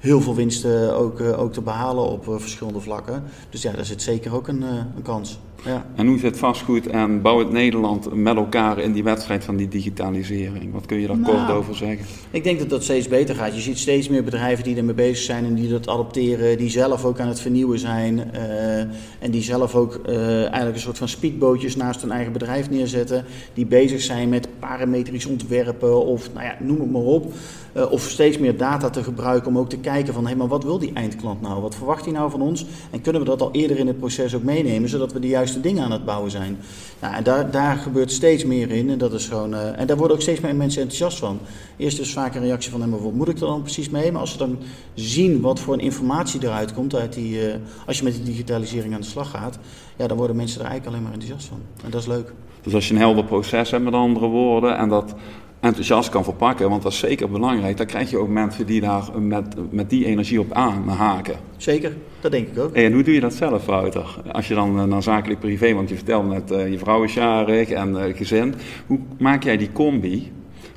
heel 0.00 0.20
veel 0.20 0.34
winsten 0.34 0.96
ook, 0.96 1.20
ook 1.20 1.52
te 1.52 1.60
behalen 1.60 2.04
op 2.04 2.24
verschillende 2.26 2.80
vlakken. 2.80 3.22
Dus 3.50 3.62
ja, 3.62 3.72
daar 3.72 3.84
zit 3.84 4.02
zeker 4.02 4.34
ook 4.34 4.48
een, 4.48 4.62
een 4.62 5.02
kans. 5.02 5.38
Ja. 5.64 5.86
En 5.94 6.06
hoe 6.06 6.18
zit 6.18 6.38
vastgoed 6.38 6.86
en 6.86 7.22
bouw 7.22 7.38
het 7.38 7.50
Nederland 7.50 8.14
met 8.14 8.36
elkaar 8.36 8.78
in 8.78 8.92
die 8.92 9.04
wedstrijd 9.04 9.44
van 9.44 9.56
die 9.56 9.68
digitalisering? 9.68 10.72
Wat 10.72 10.86
kun 10.86 11.00
je 11.00 11.06
daar 11.06 11.18
Nou, 11.18 11.36
kort 11.36 11.50
over 11.50 11.76
zeggen? 11.76 12.06
Ik 12.30 12.44
denk 12.44 12.58
dat 12.58 12.70
dat 12.70 12.82
steeds 12.82 13.08
beter 13.08 13.34
gaat. 13.34 13.54
Je 13.54 13.60
ziet 13.60 13.78
steeds 13.78 14.08
meer 14.08 14.24
bedrijven 14.24 14.64
die 14.64 14.76
ermee 14.76 14.94
bezig 14.94 15.24
zijn 15.24 15.44
en 15.44 15.54
die 15.54 15.68
dat 15.68 15.88
adopteren, 15.88 16.58
die 16.58 16.70
zelf 16.70 17.04
ook 17.04 17.20
aan 17.20 17.28
het 17.28 17.40
vernieuwen 17.40 17.78
zijn 17.78 18.32
eh, 18.32 18.78
en 19.18 19.30
die 19.30 19.42
zelf 19.42 19.74
ook 19.74 19.94
eh, 19.94 20.38
eigenlijk 20.38 20.74
een 20.74 20.80
soort 20.80 20.98
van 20.98 21.08
speedbootjes 21.08 21.76
naast 21.76 22.00
hun 22.00 22.10
eigen 22.10 22.32
bedrijf 22.32 22.70
neerzetten, 22.70 23.24
die 23.54 23.66
bezig 23.66 24.00
zijn 24.00 24.28
met 24.28 24.48
parametrisch 24.58 25.26
ontwerpen 25.26 26.04
of 26.04 26.32
nou 26.32 26.46
ja, 26.46 26.56
noem 26.60 26.80
het 26.80 26.90
maar 26.90 27.02
op. 27.02 27.32
Eh, 27.74 27.90
of 27.90 28.02
steeds 28.02 28.38
meer 28.38 28.56
data 28.56 28.90
te 28.90 29.02
gebruiken 29.02 29.48
om 29.48 29.58
ook 29.58 29.68
te 29.68 29.78
kijken 29.78 30.14
van 30.14 30.26
hé, 30.26 30.34
maar 30.34 30.48
wat 30.48 30.64
wil 30.64 30.78
die 30.78 30.92
eindklant 30.92 31.40
nou? 31.40 31.60
Wat 31.62 31.74
verwacht 31.74 32.04
hij 32.04 32.14
nou 32.14 32.30
van 32.30 32.42
ons? 32.42 32.66
En 32.90 33.00
kunnen 33.00 33.22
we 33.22 33.28
dat 33.28 33.42
al 33.42 33.52
eerder 33.52 33.78
in 33.78 33.86
het 33.86 33.98
proces 33.98 34.34
ook 34.34 34.42
meenemen, 34.42 34.88
zodat 34.88 35.12
we 35.12 35.18
de 35.20 35.28
juiste 35.28 35.53
dingen 35.60 35.84
aan 35.84 35.90
het 35.90 36.04
bouwen 36.04 36.30
zijn? 36.30 36.58
Nou, 37.00 37.14
en 37.14 37.24
daar, 37.24 37.50
daar 37.50 37.76
gebeurt 37.76 38.12
steeds 38.12 38.44
meer 38.44 38.70
in 38.70 38.90
en 38.90 38.98
dat 38.98 39.12
is 39.12 39.26
gewoon. 39.26 39.54
eh, 39.54 39.80
en 39.80 39.86
daar 39.86 39.96
worden 39.96 40.16
ook 40.16 40.22
steeds 40.22 40.40
meer 40.40 40.56
mensen 40.56 40.82
enthousiast 40.82 41.18
van. 41.18 41.38
Eerst 41.76 42.00
is 42.00 42.12
vaak 42.12 42.34
een 42.34 42.42
reactie 42.42 42.70
van, 42.70 42.90
wat 42.90 43.12
moet 43.12 43.28
ik 43.28 43.34
er 43.40 43.46
dan 43.46 43.62
precies 43.62 43.90
mee? 43.90 44.12
Maar 44.12 44.20
als 44.20 44.32
ze 44.32 44.38
dan 44.38 44.58
zien 44.94 45.40
wat 45.40 45.60
voor 45.60 45.74
een 45.74 45.80
informatie 45.80 46.42
eruit 46.42 46.72
komt 46.72 46.94
uit 46.94 47.12
die, 47.12 47.48
eh, 47.48 47.58
als 47.86 47.98
je 47.98 48.04
met 48.04 48.14
die 48.14 48.22
digitalisering 48.24 48.94
aan 48.94 49.00
de 49.00 49.06
slag 49.06 49.30
gaat, 49.30 49.58
ja, 49.96 50.06
dan 50.06 50.16
worden 50.16 50.36
mensen 50.36 50.60
er 50.60 50.66
eigenlijk 50.66 50.96
alleen 50.96 51.06
maar 51.08 51.20
enthousiast 51.20 51.48
van. 51.48 51.60
En 51.84 51.90
dat 51.90 52.00
is 52.00 52.06
leuk. 52.06 52.32
Dus 52.62 52.74
als 52.74 52.88
je 52.88 52.94
een 52.94 53.00
helder 53.00 53.24
proces 53.24 53.70
hebt 53.70 53.84
met 53.84 53.94
andere 53.94 54.26
woorden 54.26 54.76
en 54.76 54.88
dat 54.88 55.14
enthousiast 55.64 56.08
kan 56.08 56.24
verpakken, 56.24 56.70
want 56.70 56.82
dat 56.82 56.92
is 56.92 56.98
zeker 56.98 57.30
belangrijk, 57.30 57.76
dan 57.76 57.86
krijg 57.86 58.10
je 58.10 58.18
ook 58.18 58.28
mensen 58.28 58.66
die 58.66 58.80
daar 58.80 59.20
met, 59.20 59.72
met 59.72 59.90
die 59.90 60.04
energie 60.04 60.40
op 60.40 60.52
aanhaken. 60.52 61.34
Zeker, 61.56 61.92
dat 62.20 62.32
denk 62.32 62.48
ik 62.48 62.58
ook. 62.58 62.72
En 62.72 62.92
hoe 62.92 63.02
doe 63.02 63.14
je 63.14 63.20
dat 63.20 63.34
zelf, 63.34 63.66
Wouter? 63.66 64.16
Als 64.32 64.48
je 64.48 64.54
dan 64.54 64.78
eh, 64.78 64.84
naar 64.84 65.02
zakelijk 65.02 65.40
privé, 65.40 65.74
want 65.74 65.88
je 65.88 65.94
vertelde 65.94 66.28
net, 66.28 66.50
eh, 66.50 66.70
je 66.70 66.78
vrouw 66.78 67.02
is 67.02 67.14
jarig 67.14 67.70
en 67.70 67.96
eh, 67.96 68.16
gezin. 68.16 68.54
Hoe 68.86 68.98
maak 69.18 69.42
jij 69.42 69.56
die 69.56 69.72
combi? 69.72 70.32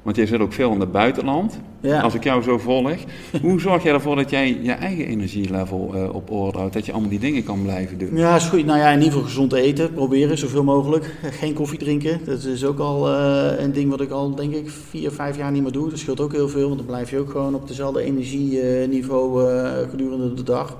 Want 0.08 0.20
jij 0.20 0.28
zit 0.28 0.40
ook 0.40 0.54
veel 0.54 0.72
in 0.72 0.80
het 0.80 0.92
buitenland, 0.92 1.60
Ja. 1.82 2.02
als 2.02 2.14
ik 2.14 2.24
jou 2.24 2.44
zo 2.44 2.58
volg. 2.58 2.96
Hoe 3.42 3.60
zorg 3.60 3.84
jij 3.84 3.94
ervoor 3.94 4.16
dat 4.16 4.30
jij 4.30 4.60
je 4.62 4.72
eigen 4.72 5.06
energielevel 5.06 5.92
eh, 5.94 6.16
op 6.16 6.32
orde 6.32 6.58
houdt? 6.58 6.74
Dat 6.74 6.86
je 6.86 6.92
allemaal 6.92 7.10
die 7.10 7.20
dingen 7.20 7.44
kan 7.44 7.62
blijven 7.62 7.98
doen? 7.98 8.10
Ja, 8.18 8.36
is 8.36 8.44
goed. 8.46 8.66
Nou 8.66 8.80
ja, 8.80 8.88
in 8.90 8.98
ieder 8.98 9.12
geval 9.12 9.26
gezond 9.28 9.54
eten. 9.54 9.94
Proberen, 9.94 10.38
zoveel 10.38 10.64
mogelijk. 10.64 11.16
Geen 11.40 11.54
koffie 11.54 11.80
drinken. 11.80 12.20
Dat 12.26 12.44
is 12.44 12.66
ook 12.66 12.80
al 12.80 13.10
eh, 13.10 13.64
een 13.64 13.72
ding 13.72 13.90
wat 13.90 14.02
ik 14.02 14.10
al, 14.10 14.36
denk 14.36 14.54
ik, 14.54 14.70
vier, 14.90 15.12
vijf 15.12 15.38
jaar 15.38 15.52
niet 15.52 15.62
meer 15.64 15.72
doe. 15.72 15.90
Dat 15.90 16.00
scheelt 16.00 16.20
ook 16.20 16.34
heel 16.34 16.50
veel, 16.50 16.66
want 16.66 16.78
dan 16.78 16.88
blijf 16.88 17.10
je 17.10 17.20
ook 17.20 17.30
gewoon 17.30 17.56
op 17.56 17.68
dezelfde 17.68 18.02
energieniveau 18.02 19.50
eh, 19.52 19.90
gedurende 19.90 20.34
de 20.34 20.44
dag. 20.44 20.78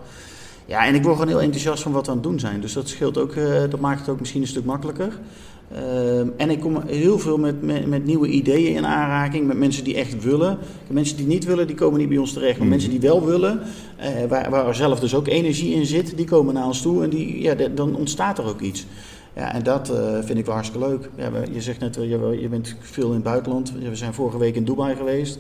Ja, 0.66 0.86
en 0.86 0.96
ik 0.96 1.04
word 1.04 1.16
gewoon 1.16 1.32
heel 1.32 1.42
enthousiast 1.42 1.84
van 1.84 1.92
wat 1.92 2.06
we 2.06 2.12
aan 2.12 2.18
het 2.18 2.26
doen 2.26 2.40
zijn. 2.40 2.62
Dus 2.62 2.74
dat 2.74 2.90
scheelt 2.90 3.18
ook, 3.18 3.34
dat 3.70 3.80
maakt 3.80 4.00
het 4.00 4.10
ook 4.10 4.20
misschien 4.20 4.42
een 4.42 4.48
stuk 4.48 4.66
makkelijker. 4.66 5.20
Ehm, 5.76 6.28
en 6.38 6.50
ik 6.50 6.60
kom 6.60 6.82
heel 6.86 7.20
veel 7.20 7.38
met, 7.38 7.62
met, 7.62 7.86
met 7.88 8.06
nieuwe 8.06 8.28
ideeën 8.28 8.76
in 8.76 8.86
aanraking, 8.86 9.48
met 9.48 9.58
mensen 9.58 9.84
die 9.84 9.96
echt 9.96 10.24
willen. 10.24 10.58
De 10.88 10.94
mensen 10.94 11.18
die 11.18 11.28
niet 11.28 11.46
willen, 11.46 11.68
die 11.68 11.76
komen 11.76 12.00
niet 12.00 12.10
bij 12.10 12.18
ons 12.18 12.34
terecht. 12.34 12.52
Maar 12.58 12.62
Mhm. 12.62 12.70
mensen 12.70 12.90
die 12.90 13.00
wel 13.00 13.26
willen, 13.26 13.62
eh, 13.98 14.10
waar, 14.30 14.50
waar 14.50 14.68
er 14.68 14.76
zelf 14.76 15.00
dus 15.00 15.16
ook 15.16 15.28
energie 15.28 15.74
in 15.74 15.86
zit, 15.86 16.18
die 16.18 16.26
komen 16.26 16.54
naar 16.54 16.66
ons 16.66 16.82
toe 16.82 17.04
en 17.04 17.10
die, 17.10 17.42
ja, 17.42 17.56
de- 17.56 17.74
dan 17.74 17.96
ontstaat 17.96 18.38
er 18.38 18.46
ook 18.46 18.62
iets. 18.62 18.86
Ja, 19.36 19.54
en 19.54 19.64
dat 19.64 19.90
eh, 19.90 20.18
vind 20.24 20.40
ik 20.40 20.46
wel 20.46 20.54
hartstikke 20.56 20.88
leuk. 20.88 21.10
Ja, 21.18 21.32
je 21.52 21.62
zegt 21.62 21.80
net, 21.80 21.96
wel, 21.96 22.06
je, 22.32 22.42
je 22.42 22.50
bent 22.50 22.76
veel 22.80 23.08
in 23.08 23.14
het 23.14 23.24
buitenland. 23.24 23.74
We 23.90 23.96
zijn 23.96 24.14
vorige 24.14 24.38
week 24.38 24.56
in 24.56 24.64
Dubai 24.66 24.96
geweest. 24.96 25.40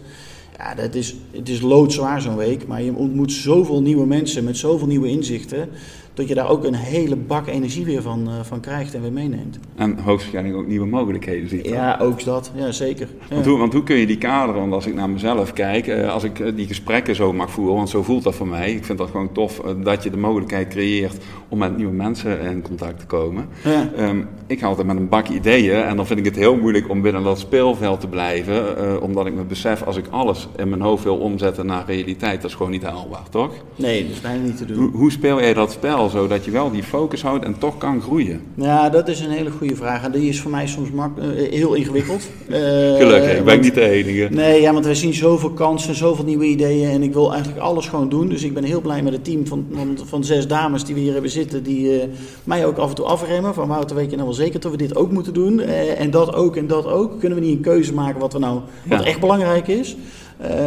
Ja, 0.57 0.75
dat 0.75 0.95
is, 0.95 1.15
het 1.31 1.49
is 1.49 1.61
loodzwaar 1.61 2.21
zo'n 2.21 2.35
week, 2.35 2.67
maar 2.67 2.81
je 2.83 2.93
ontmoet 2.95 3.31
zoveel 3.31 3.81
nieuwe 3.81 4.05
mensen 4.05 4.43
met 4.43 4.57
zoveel 4.57 4.87
nieuwe 4.87 5.07
inzichten. 5.09 5.69
Dat 6.17 6.27
je 6.27 6.35
daar 6.35 6.49
ook 6.49 6.63
een 6.63 6.73
hele 6.73 7.15
bak 7.15 7.47
energie 7.47 7.85
weer 7.85 8.01
van, 8.01 8.29
van 8.43 8.59
krijgt 8.59 8.93
en 8.93 9.01
weer 9.01 9.11
meeneemt. 9.11 9.59
En 9.75 9.99
hoogstwaarschijnlijk 9.99 10.57
ook 10.57 10.67
nieuwe 10.67 10.87
mogelijkheden 10.87 11.49
ziet. 11.49 11.67
Ja, 11.67 11.97
ook 12.01 12.23
dat. 12.23 12.51
Ja, 12.55 12.71
zeker. 12.71 13.07
Ja. 13.29 13.35
Want, 13.35 13.45
hoe, 13.45 13.57
want, 13.57 13.73
hoe, 13.73 13.83
kun 13.83 13.95
je 13.95 14.05
die 14.05 14.17
kaderen? 14.17 14.61
Want 14.61 14.73
als 14.73 14.85
ik 14.85 14.93
naar 14.93 15.09
mezelf 15.09 15.53
kijk, 15.53 15.89
als 15.89 16.23
ik 16.23 16.55
die 16.55 16.67
gesprekken 16.67 17.15
zo 17.15 17.33
mag 17.33 17.51
voeren, 17.51 17.75
want 17.75 17.89
zo 17.89 18.03
voelt 18.03 18.23
dat 18.23 18.35
voor 18.35 18.47
mij. 18.47 18.73
Ik 18.73 18.85
vind 18.85 18.97
dat 18.97 19.09
gewoon 19.09 19.31
tof 19.31 19.61
dat 19.83 20.03
je 20.03 20.09
de 20.09 20.17
mogelijkheid 20.17 20.67
creëert 20.67 21.17
om 21.49 21.57
met 21.57 21.77
nieuwe 21.77 21.93
mensen 21.93 22.41
in 22.41 22.61
contact 22.61 22.99
te 22.99 23.05
komen. 23.05 23.47
Ja. 23.63 23.89
Ehm, 23.95 24.21
ik 24.47 24.59
ga 24.59 24.67
altijd 24.67 24.87
met 24.87 24.97
een 24.97 25.09
bak 25.09 25.27
ideeën 25.27 25.83
en 25.83 25.95
dan 25.95 26.07
vind 26.07 26.19
ik 26.19 26.25
het 26.25 26.35
heel 26.35 26.55
moeilijk 26.55 26.89
om 26.89 27.01
binnen 27.01 27.23
dat 27.23 27.39
speelveld 27.39 27.99
te 27.99 28.07
blijven. 28.07 29.01
omdat 29.01 29.25
ik 29.25 29.33
me 29.33 29.43
besef, 29.43 29.83
als 29.83 29.97
ik 29.97 30.05
alles 30.09 30.47
in 30.55 30.69
mijn 30.69 30.81
hoofd 30.81 31.03
wil 31.03 31.17
omzetten 31.17 31.65
naar 31.65 31.83
realiteit, 31.87 32.41
dat 32.41 32.49
is 32.49 32.55
gewoon 32.55 32.71
niet 32.71 32.83
haalbaar, 32.83 33.29
toch? 33.29 33.51
Nee, 33.75 34.01
dat 34.03 34.11
is 34.11 34.21
bijna 34.21 34.43
niet 34.43 34.57
te 34.57 34.65
doen. 34.65 34.77
Hoe, 34.77 34.91
hoe 34.91 35.11
speel 35.11 35.39
jij 35.39 35.53
dat 35.53 35.71
spel 35.71 36.09
zodat 36.09 36.45
je 36.45 36.51
wel 36.51 36.71
die 36.71 36.83
focus 36.83 37.21
houdt 37.21 37.45
en 37.45 37.57
toch 37.57 37.77
kan 37.77 38.01
groeien? 38.01 38.41
Ja, 38.53 38.89
dat 38.89 39.07
is 39.07 39.19
een 39.19 39.29
hele 39.29 39.51
goede 39.51 39.75
vraag. 39.75 40.03
En 40.03 40.11
die 40.11 40.29
is 40.29 40.41
voor 40.41 40.51
mij 40.51 40.67
soms 40.67 40.91
mak 40.91 41.17
uh, 41.17 41.49
heel 41.49 41.73
ingewikkeld. 41.73 42.29
Uh, 42.47 42.55
Gelukkig, 43.01 43.37
ik 43.37 43.45
ben 43.45 43.59
niet 43.59 43.73
de 43.73 43.89
enige. 43.89 44.27
Nee, 44.33 44.61
ja, 44.61 44.73
want 44.73 44.85
wij 44.85 44.95
zien 44.95 45.13
zoveel 45.13 45.51
kansen, 45.51 45.95
zoveel 45.95 46.25
nieuwe 46.25 46.45
ideeën. 46.45 46.89
En 46.89 47.03
ik 47.03 47.13
wil 47.13 47.31
eigenlijk 47.31 47.61
alles 47.61 47.87
gewoon 47.87 48.09
doen. 48.09 48.29
Dus 48.29 48.43
ik 48.43 48.53
ben 48.53 48.63
heel 48.63 48.81
blij 48.81 49.01
met 49.01 49.13
het 49.13 49.23
team 49.23 49.47
van, 49.47 49.65
van, 49.71 49.97
van 50.05 50.23
zes 50.23 50.47
dames 50.47 50.83
die 50.83 50.95
we 50.95 51.01
hier 51.01 51.13
hebben 51.13 51.31
zitten. 51.31 51.63
Die 51.63 52.01
mij 52.43 52.65
ook 52.65 52.77
af 52.77 52.89
en 52.89 52.95
toe 52.95 53.05
afremmen. 53.05 53.53
Van 53.53 53.67
Wouter, 53.67 53.95
weet 53.95 54.09
je 54.09 54.15
nou 54.15 54.27
wel 54.27 54.36
zeker 54.37 54.59
dat 54.59 54.71
we 54.71 54.77
dit 54.77 54.95
ook 54.95 55.11
moeten 55.11 55.33
doen? 55.33 55.59
en 55.59 56.11
dat 56.11 56.33
ook 56.33 56.55
en 56.55 56.67
dat 56.67 56.85
ook. 56.85 57.19
Kunnen 57.19 57.37
we 57.37 57.45
niet 57.45 57.55
een 57.55 57.61
keuze 57.61 57.93
maken 57.93 58.19
wat, 58.19 58.33
we 58.33 58.39
nou, 58.39 58.61
wat 58.87 59.03
echt 59.03 59.19
belangrijk 59.19 59.67
is? 59.67 59.97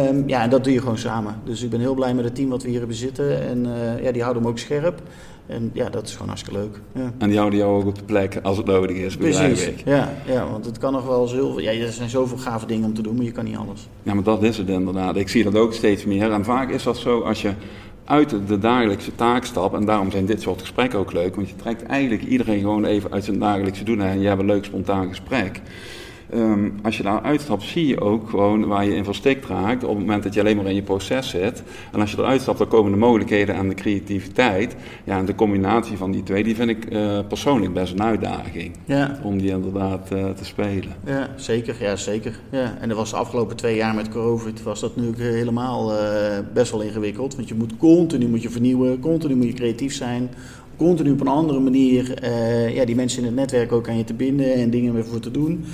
Um, 0.09 0.23
ja, 0.27 0.41
en 0.43 0.49
dat 0.49 0.63
doe 0.63 0.73
je 0.73 0.79
gewoon 0.79 0.97
samen. 0.97 1.35
Dus 1.43 1.63
ik 1.63 1.69
ben 1.69 1.79
heel 1.79 1.93
blij 1.93 2.13
met 2.13 2.23
het 2.23 2.35
team 2.35 2.49
wat 2.49 2.63
we 2.63 2.69
hier 2.69 2.79
hebben 2.79 2.97
zitten. 2.97 3.47
En 3.47 3.65
uh, 3.65 4.03
ja, 4.03 4.11
die 4.11 4.21
houden 4.21 4.43
hem 4.43 4.51
ook 4.51 4.57
scherp. 4.57 5.01
En 5.45 5.69
ja, 5.73 5.89
dat 5.89 6.05
is 6.07 6.11
gewoon 6.11 6.27
hartstikke 6.27 6.59
leuk. 6.59 6.79
Ja. 6.91 7.11
En 7.17 7.29
die 7.29 7.37
houden 7.37 7.59
jou 7.59 7.81
ook 7.81 7.87
op 7.87 7.95
de 7.95 8.03
plek 8.03 8.39
als 8.43 8.57
het 8.57 8.65
nodig 8.65 8.97
is. 8.97 9.17
Precies, 9.17 9.69
ja, 9.85 10.13
ja, 10.25 10.49
want 10.51 10.65
het 10.65 10.77
kan 10.77 10.93
nog 10.93 11.05
wel 11.05 11.27
zo 11.27 11.61
Ja, 11.61 11.71
er 11.71 11.91
zijn 11.91 12.09
zoveel 12.09 12.37
gave 12.37 12.65
dingen 12.65 12.85
om 12.85 12.93
te 12.93 13.01
doen, 13.01 13.15
maar 13.15 13.25
je 13.25 13.31
kan 13.31 13.45
niet 13.45 13.57
alles. 13.57 13.87
Ja, 14.03 14.13
maar 14.13 14.23
dat 14.23 14.43
is 14.43 14.57
het 14.57 14.69
inderdaad. 14.69 15.15
Ik 15.15 15.29
zie 15.29 15.43
dat 15.43 15.55
ook 15.55 15.73
steeds 15.73 16.05
meer. 16.05 16.31
En 16.31 16.43
vaak 16.43 16.69
is 16.69 16.83
dat 16.83 16.97
zo 16.97 17.19
als 17.19 17.41
je 17.41 17.51
uit 18.05 18.35
de 18.47 18.59
dagelijkse 18.59 19.15
taak 19.15 19.45
stapt. 19.45 19.75
En 19.75 19.85
daarom 19.85 20.11
zijn 20.11 20.25
dit 20.25 20.41
soort 20.41 20.59
gesprekken 20.59 20.99
ook 20.99 21.13
leuk. 21.13 21.35
Want 21.35 21.49
je 21.49 21.55
trekt 21.55 21.83
eigenlijk 21.83 22.23
iedereen 22.23 22.59
gewoon 22.59 22.85
even 22.85 23.11
uit 23.11 23.23
zijn 23.23 23.39
dagelijkse 23.39 23.83
doen. 23.83 24.01
En 24.01 24.19
je 24.19 24.27
hebt 24.27 24.39
een 24.39 24.45
leuk 24.45 24.65
spontaan 24.65 25.07
gesprek. 25.07 25.61
Um, 26.35 26.73
als 26.83 26.97
je 26.97 27.03
daar 27.03 27.21
uitstapt, 27.21 27.63
zie 27.63 27.87
je 27.87 28.01
ook 28.01 28.29
gewoon 28.29 28.67
waar 28.67 28.85
je 28.85 28.95
in 28.95 29.03
verstikt 29.03 29.45
raakt 29.45 29.83
op 29.83 29.89
het 29.89 29.99
moment 29.99 30.23
dat 30.23 30.33
je 30.33 30.39
alleen 30.39 30.55
maar 30.55 30.65
in 30.65 30.75
je 30.75 30.81
proces 30.81 31.29
zit. 31.29 31.63
En 31.91 31.99
als 31.99 32.11
je 32.11 32.17
eruit 32.17 32.41
stapt, 32.41 32.57
dan 32.57 32.67
komen 32.67 32.91
de 32.91 32.97
mogelijkheden 32.97 33.55
en 33.55 33.69
de 33.69 33.75
creativiteit. 33.75 34.75
Ja, 35.03 35.17
en 35.17 35.25
de 35.25 35.35
combinatie 35.35 35.97
van 35.97 36.11
die 36.11 36.23
twee, 36.23 36.43
die 36.43 36.55
vind 36.55 36.69
ik 36.69 36.91
uh, 36.91 37.19
persoonlijk 37.27 37.73
best 37.73 37.93
een 37.93 38.03
uitdaging. 38.03 38.71
Ja. 38.85 39.19
Om 39.23 39.37
die 39.37 39.49
inderdaad 39.49 40.09
uh, 40.13 40.29
te 40.29 40.45
spelen. 40.45 40.95
Ja, 41.05 41.29
zeker. 41.35 41.75
Ja, 41.79 41.95
zeker. 41.95 42.39
Ja. 42.49 42.77
En 42.79 42.87
dat 42.87 42.97
was 42.97 43.09
de 43.09 43.15
afgelopen 43.15 43.55
twee 43.55 43.75
jaar 43.75 43.95
met 43.95 44.09
COVID, 44.09 44.63
was 44.63 44.79
dat 44.79 44.95
nu 44.95 45.11
helemaal 45.17 45.93
uh, 45.93 45.99
best 46.53 46.71
wel 46.71 46.81
ingewikkeld. 46.81 47.35
Want 47.35 47.47
je 47.47 47.55
moet 47.55 47.77
continu 47.77 48.27
moet 48.27 48.41
je 48.41 48.49
vernieuwen, 48.49 48.99
continu 48.99 49.35
moet 49.35 49.47
je 49.47 49.53
creatief 49.53 49.93
zijn 49.93 50.29
continu 50.77 51.11
op 51.11 51.21
een 51.21 51.27
andere 51.27 51.59
manier 51.59 52.23
uh, 52.23 52.75
ja, 52.75 52.85
die 52.85 52.95
mensen 52.95 53.19
in 53.19 53.25
het 53.25 53.35
netwerk 53.35 53.71
ook 53.71 53.89
aan 53.89 53.97
je 53.97 54.03
te 54.03 54.13
binden 54.13 54.53
en 54.53 54.69
dingen 54.69 54.93
weer 54.93 55.05
voor 55.05 55.19
te 55.19 55.31
doen. 55.31 55.65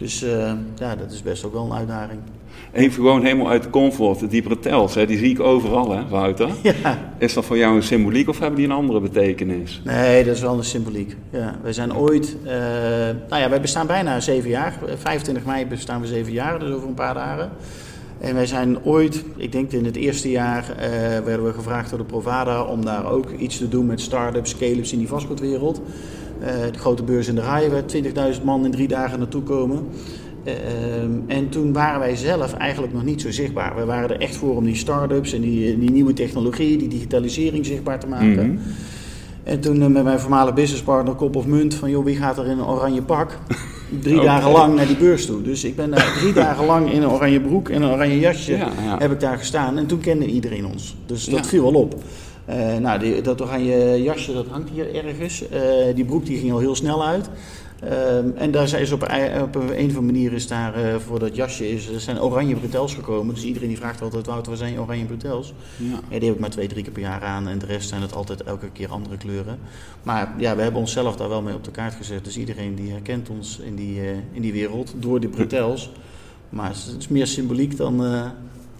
Dus 0.00 0.22
uh, 0.22 0.52
ja, 0.76 0.96
dat 0.96 1.12
is 1.12 1.22
best 1.22 1.44
ook 1.44 1.52
wel 1.52 1.64
een 1.64 1.72
uitdaging. 1.72 2.20
Even 2.72 2.92
gewoon 2.92 3.22
helemaal 3.22 3.48
uit 3.48 3.62
de 3.62 3.70
comfort, 3.70 4.30
die 4.30 4.42
bretels, 4.42 4.94
hè, 4.94 5.06
die 5.06 5.18
zie 5.18 5.30
ik 5.30 5.40
overal, 5.40 5.90
hè, 5.90 6.08
Wouter? 6.08 6.48
Ja. 6.62 7.12
Is 7.18 7.34
dat 7.34 7.44
voor 7.44 7.56
jou 7.56 7.76
een 7.76 7.82
symboliek 7.82 8.28
of 8.28 8.38
hebben 8.38 8.56
die 8.56 8.66
een 8.66 8.74
andere 8.74 9.00
betekenis? 9.00 9.80
Nee, 9.84 10.24
dat 10.24 10.34
is 10.34 10.40
wel 10.40 10.56
een 10.56 10.64
symboliek. 10.64 11.16
Ja, 11.30 11.58
wij 11.62 11.72
zijn 11.72 11.96
ooit, 11.96 12.36
uh, 12.44 12.50
nou 13.28 13.42
ja, 13.42 13.48
wij 13.48 13.60
bestaan 13.60 13.86
bijna 13.86 14.20
zeven 14.20 14.50
jaar. 14.50 14.78
25 14.98 15.44
mei 15.44 15.66
bestaan 15.66 16.00
we 16.00 16.06
zeven 16.06 16.32
jaar, 16.32 16.58
dus 16.58 16.74
over 16.74 16.88
een 16.88 16.94
paar 16.94 17.14
dagen. 17.14 17.50
En 18.20 18.34
wij 18.34 18.46
zijn 18.46 18.84
ooit, 18.84 19.24
ik 19.36 19.52
denk 19.52 19.72
in 19.72 19.84
het 19.84 19.96
eerste 19.96 20.30
jaar, 20.30 20.64
uh, 20.70 20.86
werden 21.24 21.44
we 21.44 21.52
gevraagd 21.52 21.90
door 21.90 21.98
de 21.98 22.04
Provada 22.04 22.62
om 22.62 22.84
daar 22.84 23.10
ook 23.10 23.30
iets 23.30 23.58
te 23.58 23.68
doen 23.68 23.86
met 23.86 24.00
start-ups, 24.00 24.50
scale-ups 24.50 24.92
in 24.92 24.98
die 24.98 25.08
vastgoedwereld. 25.08 25.80
Uh, 26.40 26.46
de 26.72 26.78
grote 26.78 27.02
beurs 27.02 27.28
in 27.28 27.34
de 27.34 27.40
Rij, 27.40 27.70
waar 27.70 27.82
20.000 28.34 28.42
man 28.44 28.64
in 28.64 28.70
drie 28.70 28.88
dagen 28.88 29.18
naartoe 29.18 29.42
komen. 29.42 29.86
Uh, 30.44 30.52
en 31.36 31.48
toen 31.48 31.72
waren 31.72 32.00
wij 32.00 32.16
zelf 32.16 32.54
eigenlijk 32.54 32.92
nog 32.92 33.04
niet 33.04 33.20
zo 33.20 33.30
zichtbaar. 33.30 33.76
We 33.76 33.84
waren 33.84 34.10
er 34.10 34.20
echt 34.20 34.36
voor 34.36 34.56
om 34.56 34.64
die 34.64 34.76
start-ups 34.76 35.32
en 35.32 35.40
die, 35.40 35.78
die 35.78 35.90
nieuwe 35.90 36.12
technologie, 36.12 36.76
die 36.76 36.88
digitalisering 36.88 37.66
zichtbaar 37.66 38.00
te 38.00 38.06
maken. 38.06 38.46
Mm 38.46 38.56
-hmm. 38.56 38.58
En 39.44 39.60
toen 39.60 39.80
uh, 39.80 39.86
met 39.86 40.04
mijn 40.04 40.20
voormalige 40.20 40.54
businesspartner 40.54 41.14
Kop 41.14 41.36
of 41.36 41.46
Munt 41.46 41.74
van 41.74 41.90
joh, 41.90 42.04
wie 42.04 42.16
gaat 42.16 42.38
er 42.38 42.46
in 42.46 42.58
een 42.58 42.66
oranje 42.66 43.02
pak? 43.02 43.38
Drie 44.00 44.14
okay. 44.20 44.26
dagen 44.26 44.50
lang 44.50 44.74
naar 44.74 44.86
die 44.86 44.96
beurs 44.96 45.26
toe. 45.26 45.42
Dus 45.42 45.64
ik 45.64 45.76
ben 45.76 45.90
daar 45.90 46.12
drie 46.20 46.32
dagen 46.32 46.66
lang 46.66 46.92
in 46.92 47.02
een 47.02 47.08
oranje 47.08 47.40
broek 47.40 47.68
en 47.68 47.82
een 47.82 47.90
oranje 47.90 48.18
jasje 48.18 48.52
ja, 48.52 48.68
ja. 48.84 48.98
heb 48.98 49.12
ik 49.12 49.20
daar 49.20 49.38
gestaan. 49.38 49.78
En 49.78 49.86
toen 49.86 49.98
kende 49.98 50.26
iedereen 50.26 50.66
ons. 50.66 50.96
Dus 51.06 51.24
dat 51.24 51.38
ja. 51.38 51.44
viel 51.44 51.62
wel 51.62 51.74
op. 51.74 51.94
Uh, 52.50 52.76
nou, 52.76 52.98
die, 52.98 53.20
dat 53.20 53.40
oranje 53.40 54.02
jasje 54.02 54.32
dat 54.32 54.46
hangt 54.46 54.70
hier 54.70 54.94
ergens. 54.94 55.42
Uh, 55.42 55.94
die 55.94 56.04
broek 56.04 56.26
die 56.26 56.38
ging 56.38 56.52
al 56.52 56.58
heel 56.58 56.74
snel 56.74 57.06
uit. 57.06 57.30
Um, 57.84 58.36
en 58.36 58.50
daar 58.50 58.80
is 58.80 58.92
op, 58.92 59.02
op 59.42 59.54
een 59.54 59.70
of 59.70 59.78
andere 59.78 60.00
manier 60.00 60.32
is 60.32 60.46
daar 60.46 60.84
uh, 60.84 60.94
voor 60.96 61.18
dat 61.18 61.36
jasje 61.36 61.70
is, 61.70 61.88
er 61.88 62.00
zijn 62.00 62.20
oranje 62.20 62.54
bretels 62.54 62.94
gekomen. 62.94 63.34
Dus 63.34 63.44
iedereen 63.44 63.68
die 63.68 63.76
vraagt 63.76 64.02
altijd, 64.02 64.26
Wouter, 64.26 64.48
waar 64.48 64.56
zijn 64.56 64.72
je 64.72 64.80
oranje 64.80 65.04
bretels? 65.04 65.54
Ja. 65.76 65.98
ja. 66.08 66.18
die 66.18 66.24
heb 66.24 66.34
ik 66.34 66.40
maar 66.40 66.50
twee, 66.50 66.68
drie 66.68 66.82
keer 66.82 66.92
per 66.92 67.02
jaar 67.02 67.22
aan. 67.22 67.48
En 67.48 67.58
de 67.58 67.66
rest 67.66 67.88
zijn 67.88 68.02
het 68.02 68.14
altijd 68.14 68.42
elke 68.42 68.70
keer 68.70 68.88
andere 68.88 69.16
kleuren. 69.16 69.58
Maar 70.02 70.34
ja, 70.38 70.56
we 70.56 70.62
hebben 70.62 70.80
onszelf 70.80 71.16
daar 71.16 71.28
wel 71.28 71.42
mee 71.42 71.54
op 71.54 71.64
de 71.64 71.70
kaart 71.70 71.94
gezet. 71.94 72.24
Dus 72.24 72.36
iedereen 72.36 72.74
die 72.74 72.90
herkent 72.90 73.28
ons 73.28 73.58
in 73.58 73.74
die, 73.74 73.96
uh, 73.96 74.10
in 74.32 74.42
die 74.42 74.52
wereld 74.52 74.94
door 74.96 75.20
die 75.20 75.28
bretels. 75.28 75.90
Maar 76.48 76.68
het 76.68 76.96
is 76.98 77.08
meer 77.08 77.26
symboliek 77.26 77.76
dan... 77.76 78.04
Uh, 78.04 78.26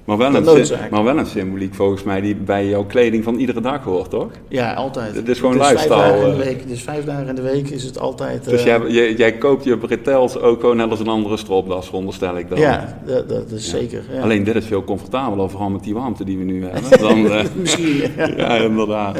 maar 0.05 0.17
wel, 0.17 0.35
een, 0.35 0.67
maar 0.91 1.05
wel 1.05 1.19
een 1.19 1.27
symboliek 1.27 1.75
volgens 1.75 2.03
mij 2.03 2.21
die 2.21 2.35
bij 2.35 2.69
jouw 2.69 2.85
kleding 2.85 3.25
van 3.25 3.35
iedere 3.35 3.61
dag 3.61 3.85
hoort, 3.85 4.11
toch? 4.11 4.31
Ja, 4.49 4.73
altijd. 4.73 5.15
Het 5.15 5.29
is 5.29 5.39
gewoon 5.39 5.61
is 5.61 5.69
lifestyle. 5.69 5.95
Vijf 5.95 6.11
dagen 6.11 6.27
in 6.27 6.39
de 6.39 6.45
week, 6.45 6.69
dus 6.69 6.83
vijf 6.83 7.05
dagen 7.05 7.29
in 7.29 7.35
de 7.35 7.43
week 7.43 7.69
is 7.69 7.85
het 7.85 7.99
altijd... 7.99 8.45
Dus 8.45 8.61
uh, 8.61 8.67
jij, 8.67 8.81
jij, 8.89 9.15
jij, 9.15 9.33
koopt 9.33 9.65
je 9.65 9.79
bretels 9.79 10.39
ook 10.39 10.61
gewoon 10.61 10.77
net 10.77 10.91
als 10.91 11.01
een 11.01 11.09
andere 11.09 11.37
stropdas, 11.37 11.87
veronderstel 11.87 12.39
ik 12.39 12.49
dan? 12.49 12.59
Ja, 12.59 12.99
dat, 13.07 13.29
dat 13.29 13.51
is 13.51 13.65
ja. 13.65 13.79
zeker. 13.79 14.03
Ja. 14.13 14.21
Alleen 14.21 14.45
dit 14.45 14.55
is 14.55 14.65
veel 14.65 14.85
comfortabeler, 14.85 15.51
vooral 15.51 15.71
met 15.71 15.85
die 15.85 15.95
warmte 15.95 16.25
die 16.25 16.39
we 16.39 16.45
nu 16.45 16.65
hebben. 16.65 16.99
Dan, 17.09 17.19
uh, 17.19 17.41
Misschien, 17.55 17.97
ja. 18.17 18.27
ja 18.37 18.55
inderdaad. 18.57 19.19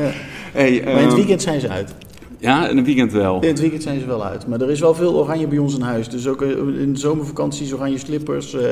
Hey, 0.53 0.83
maar 0.85 1.01
in 1.01 1.07
het 1.07 1.15
weekend 1.15 1.43
zijn 1.43 1.61
ze 1.61 1.69
uit. 1.69 1.95
Ja, 2.41 2.69
in 2.69 2.77
het 2.77 2.87
weekend 2.87 3.13
wel. 3.13 3.41
In 3.43 3.49
het 3.49 3.61
weekend 3.61 3.83
zijn 3.83 4.01
ze 4.01 4.07
wel 4.07 4.25
uit. 4.25 4.47
Maar 4.47 4.61
er 4.61 4.71
is 4.71 4.81
wel 4.81 4.95
veel 4.95 5.15
oranje 5.15 5.47
bij 5.47 5.59
ons 5.59 5.75
in 5.75 5.81
huis. 5.81 6.09
Dus 6.09 6.27
ook 6.27 6.43
in 6.43 6.93
de 6.93 6.99
zomervakanties 6.99 7.73
oranje 7.73 7.99
slippers. 7.99 8.55
Uh, 8.55 8.63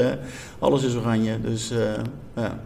alles 0.58 0.82
is 0.82 0.96
oranje. 0.96 1.40
Dus 1.40 1.72
uh, 1.72 1.78
ja. 2.36 2.58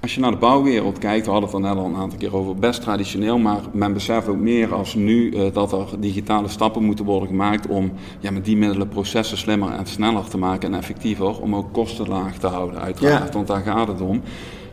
Als 0.00 0.14
je 0.14 0.20
naar 0.20 0.30
de 0.30 0.36
bouwwereld 0.36 0.98
kijkt, 0.98 1.24
we 1.26 1.30
hadden 1.32 1.48
het 1.48 1.58
er 1.58 1.64
net 1.64 1.76
al 1.78 1.84
een 1.84 1.96
aantal 1.96 2.18
keer 2.18 2.36
over, 2.36 2.56
best 2.56 2.80
traditioneel, 2.80 3.38
maar 3.38 3.60
men 3.72 3.92
beseft 3.92 4.28
ook 4.28 4.36
meer 4.36 4.74
als 4.74 4.94
nu 4.94 5.30
uh, 5.30 5.52
dat 5.52 5.72
er 5.72 5.86
digitale 5.98 6.48
stappen 6.48 6.82
moeten 6.82 7.04
worden 7.04 7.28
gemaakt 7.28 7.66
om 7.66 7.92
ja, 8.20 8.30
met 8.30 8.44
die 8.44 8.56
middelen 8.56 8.88
processen 8.88 9.38
slimmer 9.38 9.72
en 9.72 9.86
sneller 9.86 10.28
te 10.28 10.38
maken 10.38 10.72
en 10.72 10.78
effectiever, 10.78 11.40
om 11.40 11.54
ook 11.54 11.72
kosten 11.72 12.08
laag 12.08 12.38
te 12.38 12.46
houden 12.46 12.80
uiteraard, 12.80 13.26
ja. 13.26 13.32
want 13.32 13.46
daar 13.46 13.62
gaat 13.62 13.88
het 13.88 14.00
om. 14.00 14.22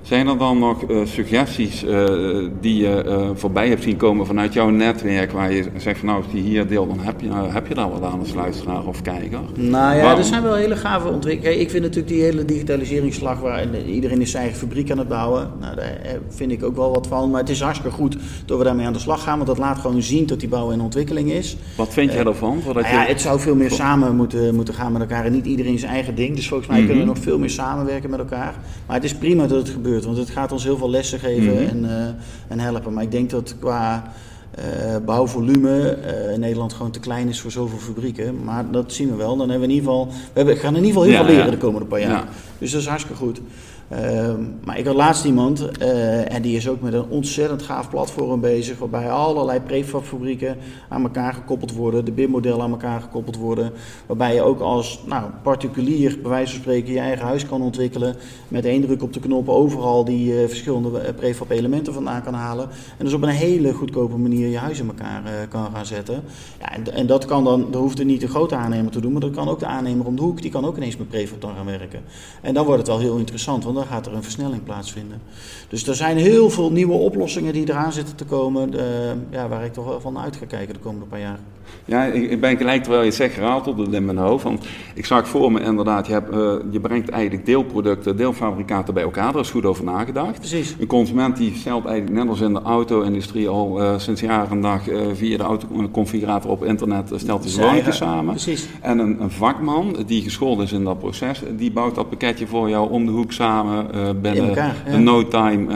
Zijn 0.05 0.27
er 0.27 0.37
dan 0.37 0.59
nog 0.59 0.89
uh, 0.89 1.05
suggesties 1.05 1.83
uh, 1.83 2.49
die 2.61 2.77
je 2.77 3.03
uh, 3.05 3.29
voorbij 3.33 3.69
hebt 3.69 3.83
zien 3.83 3.97
komen 3.97 4.25
vanuit 4.25 4.53
jouw 4.53 4.69
netwerk, 4.69 5.31
waar 5.31 5.51
je 5.51 5.63
zegt 5.77 5.99
van 5.99 6.07
nou, 6.07 6.23
als 6.23 6.31
die 6.31 6.41
hier 6.41 6.67
deelt, 6.67 6.89
dan 6.89 6.99
heb 6.99 7.21
je, 7.21 7.29
heb 7.31 7.67
je 7.67 7.73
daar 7.73 7.89
wat 7.89 8.03
aan 8.03 8.19
als 8.19 8.33
luisteraar 8.33 8.85
of 8.85 9.01
kijker? 9.01 9.39
Nou 9.55 9.95
ja, 9.95 10.01
Waarom? 10.01 10.19
er 10.19 10.25
zijn 10.25 10.43
wel 10.43 10.55
hele 10.55 10.75
gave 10.75 11.07
ontwikkelingen. 11.07 11.59
Ik 11.59 11.69
vind 11.69 11.83
natuurlijk 11.83 12.13
die 12.13 12.23
hele 12.23 12.45
digitaliseringsslag 12.45 13.39
waar 13.39 13.65
iedereen 13.85 14.21
is 14.21 14.31
zijn 14.31 14.43
eigen 14.43 14.61
fabriek 14.61 14.91
aan 14.91 14.97
het 14.97 15.07
bouwen, 15.07 15.51
nou, 15.59 15.75
daar 15.75 15.97
vind 16.29 16.51
ik 16.51 16.63
ook 16.63 16.75
wel 16.75 16.93
wat 16.93 17.07
van. 17.07 17.29
Maar 17.29 17.39
het 17.39 17.49
is 17.49 17.61
hartstikke 17.61 17.95
goed 17.95 18.17
dat 18.45 18.57
we 18.57 18.63
daarmee 18.63 18.85
aan 18.85 18.93
de 18.93 18.99
slag 18.99 19.23
gaan, 19.23 19.35
want 19.35 19.47
dat 19.47 19.57
laat 19.57 19.79
gewoon 19.79 20.01
zien 20.01 20.25
dat 20.25 20.39
die 20.39 20.49
bouw 20.49 20.69
in 20.69 20.81
ontwikkeling 20.81 21.31
is. 21.31 21.57
Wat 21.77 21.93
vind 21.93 22.13
jij 22.13 22.23
daarvan? 22.23 22.61
Nou 22.65 22.79
ja, 22.79 23.01
je... 23.01 23.07
het 23.07 23.21
zou 23.21 23.39
veel 23.39 23.55
meer 23.55 23.71
samen 23.71 24.15
moeten, 24.15 24.55
moeten 24.55 24.73
gaan 24.73 24.91
met 24.91 25.01
elkaar 25.01 25.25
en 25.25 25.31
niet 25.31 25.45
iedereen 25.45 25.79
zijn 25.79 25.91
eigen 25.91 26.15
ding. 26.15 26.35
Dus 26.35 26.47
volgens 26.47 26.69
mij 26.69 26.79
mm 26.79 26.85
-hmm. 26.85 26.93
kunnen 26.95 27.13
we 27.13 27.19
nog 27.19 27.29
veel 27.29 27.39
meer 27.39 27.49
samenwerken 27.49 28.09
met 28.09 28.19
elkaar. 28.19 28.53
Maar 28.85 28.95
het 28.95 29.05
is 29.05 29.15
prima 29.15 29.47
dat 29.47 29.57
het 29.57 29.69
gebeurt. 29.69 29.93
Want 30.03 30.17
het 30.17 30.29
gaat 30.29 30.51
ons 30.51 30.63
heel 30.63 30.77
veel 30.77 30.89
lessen 30.89 31.19
geven 31.19 31.53
mm 31.53 31.57
-hmm. 31.57 31.67
en, 31.67 31.83
uh, 31.83 32.07
en 32.47 32.59
helpen. 32.59 32.93
Maar 32.93 33.03
ik 33.03 33.11
denk 33.11 33.29
dat 33.29 33.55
qua 33.59 34.13
uh, 34.59 34.95
bouwvolume 35.05 35.97
uh, 36.05 36.33
in 36.33 36.39
Nederland 36.39 36.73
gewoon 36.73 36.91
te 36.91 36.99
klein 36.99 37.27
is 37.27 37.41
voor 37.41 37.51
zoveel 37.51 37.77
fabrieken. 37.77 38.43
Maar 38.43 38.71
dat 38.71 38.93
zien 38.93 39.09
we 39.09 39.15
wel. 39.15 39.37
Dan 39.37 39.49
hebben 39.49 39.67
we 39.67 39.73
in 39.73 39.79
ieder 39.79 39.89
geval, 39.89 40.07
we 40.07 40.13
hebben, 40.33 40.57
gaan 40.57 40.75
in 40.75 40.83
ieder 40.83 41.01
geval 41.01 41.03
heel 41.03 41.11
ja, 41.11 41.17
veel 41.17 41.27
leren 41.27 41.45
ja. 41.45 41.51
de 41.51 41.57
komende 41.57 41.87
paar 41.87 41.99
jaar. 41.99 42.09
Ja. 42.09 42.27
Dus 42.57 42.71
dat 42.71 42.81
is 42.81 42.87
hartstikke 42.87 43.17
goed. 43.17 43.41
Ehm, 43.89 44.43
maar 44.63 44.77
ik 44.79 44.85
had 44.85 44.95
laatst 44.95 45.25
iemand, 45.25 45.77
eh, 45.77 46.33
en 46.33 46.41
die 46.41 46.55
is 46.55 46.69
ook 46.69 46.81
met 46.81 46.93
een 46.93 47.09
ontzettend 47.09 47.61
gaaf 47.61 47.89
platform 47.89 48.41
bezig, 48.41 48.77
waarbij 48.77 49.11
allerlei 49.11 49.59
prefabfabrieken 49.59 50.57
aan 50.89 51.03
elkaar 51.03 51.33
gekoppeld 51.33 51.73
worden, 51.73 52.05
de 52.05 52.11
BIM-modellen 52.11 52.61
aan 52.61 52.71
elkaar 52.71 53.01
gekoppeld 53.01 53.37
worden, 53.37 53.71
waarbij 54.05 54.33
je 54.33 54.41
ook 54.41 54.59
als 54.59 55.03
nou, 55.05 55.23
particulier, 55.43 56.17
bij 56.21 56.29
wijze 56.31 56.51
van 56.51 56.61
spreken, 56.61 56.93
je 56.93 56.99
eigen 56.99 57.25
huis 57.25 57.45
kan 57.45 57.61
ontwikkelen, 57.61 58.15
met 58.47 58.65
één 58.65 58.81
druk 58.81 59.03
op 59.03 59.13
de 59.13 59.19
knop 59.19 59.49
overal 59.49 60.05
die 60.05 60.33
uh, 60.33 60.47
verschillende 60.47 60.99
eh, 60.99 61.15
prefab-elementen 61.15 61.93
vandaan 61.93 62.23
kan 62.23 62.33
halen, 62.33 62.69
en 62.97 63.05
dus 63.05 63.13
op 63.13 63.21
een 63.21 63.29
hele 63.29 63.73
goedkope 63.73 64.17
manier 64.17 64.47
je 64.47 64.57
huis 64.57 64.79
in 64.79 64.87
elkaar 64.87 65.47
kan 65.49 65.69
gaan 65.73 65.85
zetten. 65.85 66.23
Ja, 66.59 66.71
en, 66.71 66.93
en, 66.93 67.07
dat 67.07 67.25
kan 67.25 67.43
dan, 67.43 67.71
dat 67.71 67.81
hoeft 67.81 67.99
er 67.99 68.05
niet 68.05 68.21
de 68.21 68.27
grote 68.27 68.55
aannemer 68.55 68.91
te 68.91 69.01
doen, 69.01 69.11
maar 69.11 69.21
dat 69.21 69.31
kan 69.31 69.49
ook 69.49 69.59
de 69.59 69.65
aannemer 69.65 70.05
om 70.05 70.15
de 70.15 70.21
hoek, 70.21 70.41
die 70.41 70.51
kan 70.51 70.65
ook 70.65 70.77
ineens 70.77 70.97
met 70.97 71.09
prefab 71.09 71.41
dan 71.41 71.55
gaan 71.55 71.65
werken. 71.65 72.01
En 72.41 72.53
dan 72.53 72.65
wordt 72.65 72.79
het 72.79 72.87
wel 72.87 72.99
heel 72.99 73.17
interessant, 73.17 73.65
dan 73.75 73.85
gaat 73.85 74.05
er 74.05 74.13
een 74.13 74.23
versnelling 74.23 74.63
plaatsvinden. 74.63 75.21
Dus 75.69 75.87
er 75.87 75.95
zijn 75.95 76.17
heel 76.17 76.49
veel 76.49 76.71
nieuwe 76.71 76.93
oplossingen 76.93 77.53
die 77.53 77.69
eraan 77.69 77.91
zitten 77.91 78.15
te 78.15 78.25
komen, 78.25 78.73
uh, 78.73 78.81
ja, 79.29 79.47
waar 79.47 79.65
ik 79.65 79.73
toch 79.73 79.85
wel 79.85 80.01
van 80.01 80.19
uit 80.19 80.35
ga 80.35 80.45
kijken 80.45 80.73
de 80.73 80.79
komende 80.79 81.05
paar 81.05 81.19
jaar. 81.19 81.39
Ja, 81.85 82.05
ik 82.05 82.41
ben 82.41 82.57
gelijk 82.57 82.81
terwijl 82.81 83.01
je 83.01 83.07
het 83.07 83.17
zegt 83.17 83.33
gerateld 83.33 83.93
in 83.93 84.05
mijn 84.05 84.17
hoofd. 84.17 84.43
Want 84.43 84.65
ik 84.93 85.05
zag 85.05 85.27
voor 85.27 85.51
me 85.51 85.59
inderdaad, 85.61 86.07
je, 86.07 86.13
hebt, 86.13 86.33
uh, 86.33 86.53
je 86.71 86.79
brengt 86.79 87.09
eigenlijk 87.09 87.45
deelproducten, 87.45 88.17
deelfabrikaten 88.17 88.93
bij 88.93 89.03
elkaar. 89.03 89.31
Daar 89.31 89.41
is 89.41 89.49
goed 89.49 89.65
over 89.65 89.83
nagedacht. 89.83 90.39
Precies. 90.39 90.75
Een 90.79 90.87
consument 90.87 91.37
die 91.37 91.55
stelt 91.55 91.85
eigenlijk 91.85 92.17
net 92.17 92.29
als 92.29 92.41
in 92.41 92.53
de 92.53 92.61
auto-industrie 92.61 93.49
al 93.49 93.81
uh, 93.81 93.99
sinds 93.99 94.21
jaren 94.21 94.49
en 94.49 94.61
dag 94.61 94.81
via 95.13 95.37
de 95.37 95.43
autoconfigurator 95.43 96.51
op 96.51 96.63
internet 96.63 97.11
stelt 97.15 97.43
hij 97.43 97.67
woontje 97.67 97.91
samen. 97.91 98.33
Precies. 98.33 98.67
En 98.81 98.99
een, 98.99 99.21
een, 99.21 99.31
vakman 99.31 99.95
die 100.05 100.21
geschoold 100.21 100.61
is 100.61 100.71
in 100.71 100.83
dat 100.83 100.99
proces, 100.99 101.41
die 101.57 101.71
bouwt 101.71 101.95
dat 101.95 102.09
pakketje 102.09 102.47
voor 102.47 102.69
jou 102.69 102.89
om 102.89 103.05
de 103.05 103.11
hoek 103.11 103.31
samen 103.31 103.64
binnen 104.21 104.47
elkaar, 104.47 104.75
ja. 104.85 104.93
een 104.93 105.03
no-time 105.03 105.67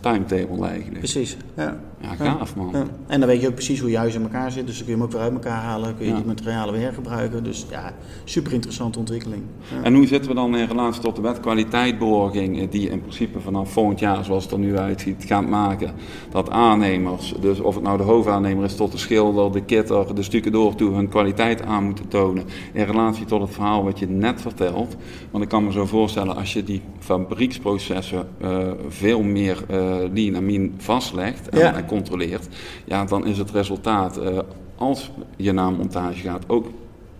timetable 0.00 0.66
eigenlijk. 0.66 0.98
Precies, 0.98 1.36
ja. 1.56 1.76
Ja, 2.18 2.24
gaaf 2.24 2.56
man. 2.56 2.70
Ja. 2.72 2.84
En 3.06 3.20
dan 3.20 3.28
weet 3.28 3.40
je 3.40 3.48
ook 3.48 3.54
precies 3.54 3.80
hoe 3.80 3.90
je 3.90 3.96
huis 3.96 4.14
in 4.14 4.22
elkaar 4.22 4.52
zit. 4.52 4.66
Dus 4.66 4.76
dan 4.76 4.86
kun 4.86 4.94
je 4.94 5.00
hem 5.00 5.08
ook 5.08 5.12
weer 5.12 5.22
uit 5.22 5.32
elkaar 5.32 5.62
halen. 5.62 5.96
Kun 5.96 6.04
je 6.04 6.10
ja. 6.10 6.16
die 6.16 6.26
materialen 6.26 6.72
weer 6.74 6.82
hergebruiken. 6.82 7.44
Dus 7.44 7.66
ja, 7.70 7.92
super 8.24 8.52
interessante 8.52 8.98
ontwikkeling. 8.98 9.42
Ja. 9.70 9.82
En 9.82 9.94
hoe 9.94 10.06
zitten 10.06 10.30
we 10.30 10.36
dan 10.36 10.56
in 10.56 10.66
relatie 10.66 11.02
tot 11.02 11.16
de 11.16 11.22
wet 11.22 11.40
kwaliteitbeoorloging, 11.40 12.68
die 12.68 12.88
in 12.90 13.00
principe 13.00 13.40
vanaf 13.40 13.72
volgend 13.72 13.98
jaar, 13.98 14.24
zoals 14.24 14.42
het 14.42 14.52
er 14.52 14.58
nu 14.58 14.78
uitziet, 14.78 15.24
gaat 15.26 15.48
maken 15.48 15.92
dat 16.30 16.50
aannemers, 16.50 17.34
dus 17.40 17.60
of 17.60 17.74
het 17.74 17.84
nou 17.84 17.96
de 17.96 18.02
hoofdaannemer 18.02 18.64
is 18.64 18.76
tot 18.76 18.92
de 18.92 18.98
schilder, 18.98 19.52
de 19.52 19.64
kitter, 19.64 20.14
de 20.14 20.22
stukendoor 20.22 20.74
toe, 20.74 20.94
hun 20.94 21.08
kwaliteit 21.08 21.62
aan 21.62 21.84
moeten 21.84 22.08
tonen 22.08 22.44
in 22.72 22.84
relatie 22.84 23.24
tot 23.24 23.40
het 23.40 23.50
verhaal 23.50 23.84
wat 23.84 23.98
je 23.98 24.08
net 24.08 24.40
vertelt. 24.40 24.96
Want 25.30 25.44
ik 25.44 25.50
kan 25.50 25.64
me 25.64 25.72
zo 25.72 25.86
voorstellen, 25.86 26.36
als 26.36 26.52
je 26.52 26.64
die 26.64 26.82
fabrieksprocessen 26.98 28.26
uh, 28.42 28.70
veel 28.88 29.22
meer 29.22 29.64
uh, 29.70 29.76
lean 30.12 30.34
en 30.34 30.44
mean 30.44 30.72
vastlegt 30.76 31.48
en 31.48 31.74
controleert, 31.94 32.48
ja, 32.84 33.04
dan 33.04 33.26
is 33.26 33.38
het 33.38 33.50
resultaat, 33.50 34.18
uh, 34.18 34.38
als 34.76 35.10
je 35.36 35.52
naar 35.52 35.66
een 35.66 35.76
montage 35.76 36.20
gaat, 36.20 36.44
ook 36.46 36.66